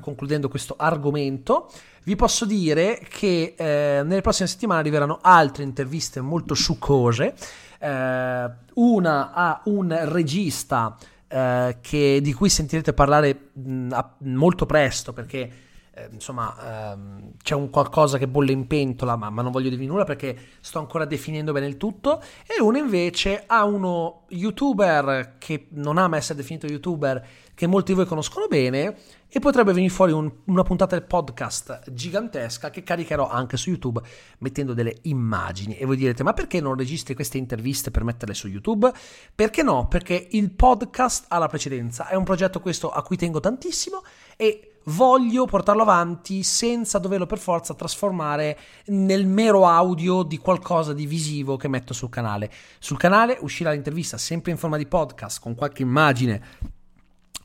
concludendo 0.02 0.50
questo 0.50 0.76
argomento, 0.78 1.69
vi 2.06 2.15
posso 2.15 2.45
dire 2.45 3.00
che 3.10 3.56
eh, 3.58 4.02
nelle 4.04 4.21
prossime 4.21 4.48
settimane 4.48 4.80
arriveranno 4.80 5.19
altre 5.21 5.63
interviste 5.63 6.21
molto 6.21 6.54
succose. 6.54 7.34
Eh, 7.80 8.50
una 8.76 9.32
a 9.34 9.62
un 9.65 9.98
regista 10.04 10.98
eh, 11.28 11.78
che, 11.82 12.19
di 12.21 12.34
cui 12.34 12.50
sentirete 12.50 12.93
parlare 12.93 13.50
mh, 13.54 14.00
molto 14.19 14.65
presto 14.65 15.13
perché 15.13 15.52
eh, 15.95 16.10
insomma 16.12 16.91
ehm, 16.91 17.32
c'è 17.41 17.56
un 17.56 17.69
qualcosa 17.69 18.17
che 18.17 18.28
bolle 18.28 18.52
in 18.52 18.67
pentola, 18.67 19.15
ma, 19.15 19.30
ma, 19.30 19.41
non 19.41 19.52
voglio 19.52 19.69
dirvi 19.69 19.86
nulla 19.86 20.04
perché 20.04 20.38
sto 20.60 20.78
ancora 20.80 21.06
definendo 21.06 21.54
bene 21.54 21.67
il 21.67 21.78
tutto, 21.78 22.21
e 22.45 22.62
uno 22.62 22.78
invece 22.78 23.43
ha 23.48 23.63
uno 23.63 24.26
youtuber 24.30 25.36
che 25.38 25.67
non 25.71 25.98
ama 25.98 26.17
essere 26.17 26.38
definito 26.39 26.67
youtuber, 26.67 27.26
che 27.55 27.67
molti 27.67 27.93
di 27.93 27.97
voi 27.97 28.05
conoscono 28.05 28.47
bene, 28.47 28.95
e 29.35 29.39
potrebbe 29.39 29.73
venire 29.73 29.91
fuori 29.91 30.13
un, 30.13 30.31
una 30.45 30.63
puntata 30.63 30.95
del 30.97 31.05
podcast 31.05 31.91
gigantesca 31.91 32.69
che 32.69 32.83
caricherò 32.83 33.27
anche 33.27 33.57
su 33.57 33.69
YouTube 33.69 34.01
mettendo 34.37 34.73
delle 34.73 34.95
immagini. 35.03 35.77
E 35.77 35.85
voi 35.85 35.97
direte, 35.97 36.23
ma 36.23 36.31
perché 36.31 36.61
non 36.61 36.77
registri 36.77 37.15
queste 37.15 37.37
interviste 37.37 37.91
per 37.91 38.05
metterle 38.05 38.33
su 38.33 38.47
YouTube? 38.47 38.91
Perché 39.33 39.61
no? 39.61 39.87
Perché 39.89 40.27
il 40.31 40.51
podcast 40.51 41.25
ha 41.29 41.37
la 41.37 41.47
precedenza, 41.47 42.07
è 42.07 42.15
un 42.15 42.23
progetto 42.23 42.61
questo 42.61 42.89
a 42.89 43.01
cui 43.03 43.17
tengo 43.17 43.41
tantissimo 43.41 44.03
e 44.37 44.75
voglio 44.85 45.45
portarlo 45.45 45.81
avanti 45.81 46.43
senza 46.43 46.99
doverlo 46.99 47.25
per 47.25 47.39
forza 47.39 47.73
trasformare 47.73 48.57
nel 48.85 49.25
mero 49.25 49.67
audio 49.67 50.23
di 50.23 50.37
qualcosa 50.37 50.93
di 50.93 51.05
visivo 51.05 51.57
che 51.57 51.67
metto 51.67 51.93
sul 51.93 52.09
canale. 52.09 52.49
Sul 52.79 52.97
canale 52.97 53.37
uscirà 53.41 53.71
l'intervista 53.71 54.17
sempre 54.17 54.51
in 54.51 54.57
forma 54.57 54.77
di 54.77 54.85
podcast 54.85 55.41
con 55.41 55.55
qualche 55.55 55.81
immagine 55.81 56.73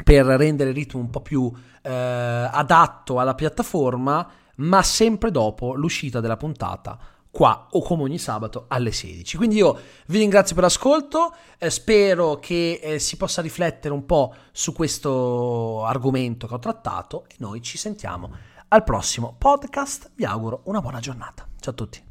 per 0.02 0.24
rendere 0.26 0.70
il 0.70 0.76
ritmo 0.76 1.00
un 1.00 1.10
po' 1.10 1.20
più 1.20 1.50
eh, 1.82 1.90
adatto 1.90 3.18
alla 3.18 3.34
piattaforma, 3.34 4.28
ma 4.56 4.82
sempre 4.82 5.30
dopo 5.30 5.74
l'uscita 5.74 6.20
della 6.20 6.36
puntata 6.36 6.98
qua 7.30 7.68
o 7.70 7.82
come 7.82 8.02
ogni 8.02 8.18
sabato 8.18 8.64
alle 8.68 8.92
16. 8.92 9.36
Quindi 9.36 9.56
io 9.56 9.78
vi 10.06 10.18
ringrazio 10.18 10.54
per 10.54 10.64
l'ascolto, 10.64 11.34
eh, 11.58 11.70
spero 11.70 12.36
che 12.36 12.80
eh, 12.82 12.98
si 12.98 13.16
possa 13.16 13.40
riflettere 13.40 13.94
un 13.94 14.04
po' 14.04 14.34
su 14.52 14.72
questo 14.72 15.84
argomento 15.84 16.46
che 16.46 16.54
ho 16.54 16.58
trattato 16.58 17.24
e 17.28 17.34
noi 17.38 17.62
ci 17.62 17.78
sentiamo 17.78 18.30
al 18.68 18.84
prossimo 18.84 19.34
podcast. 19.36 20.10
Vi 20.14 20.24
auguro 20.24 20.62
una 20.64 20.80
buona 20.80 21.00
giornata. 21.00 21.46
Ciao 21.60 21.72
a 21.72 21.76
tutti. 21.76 22.09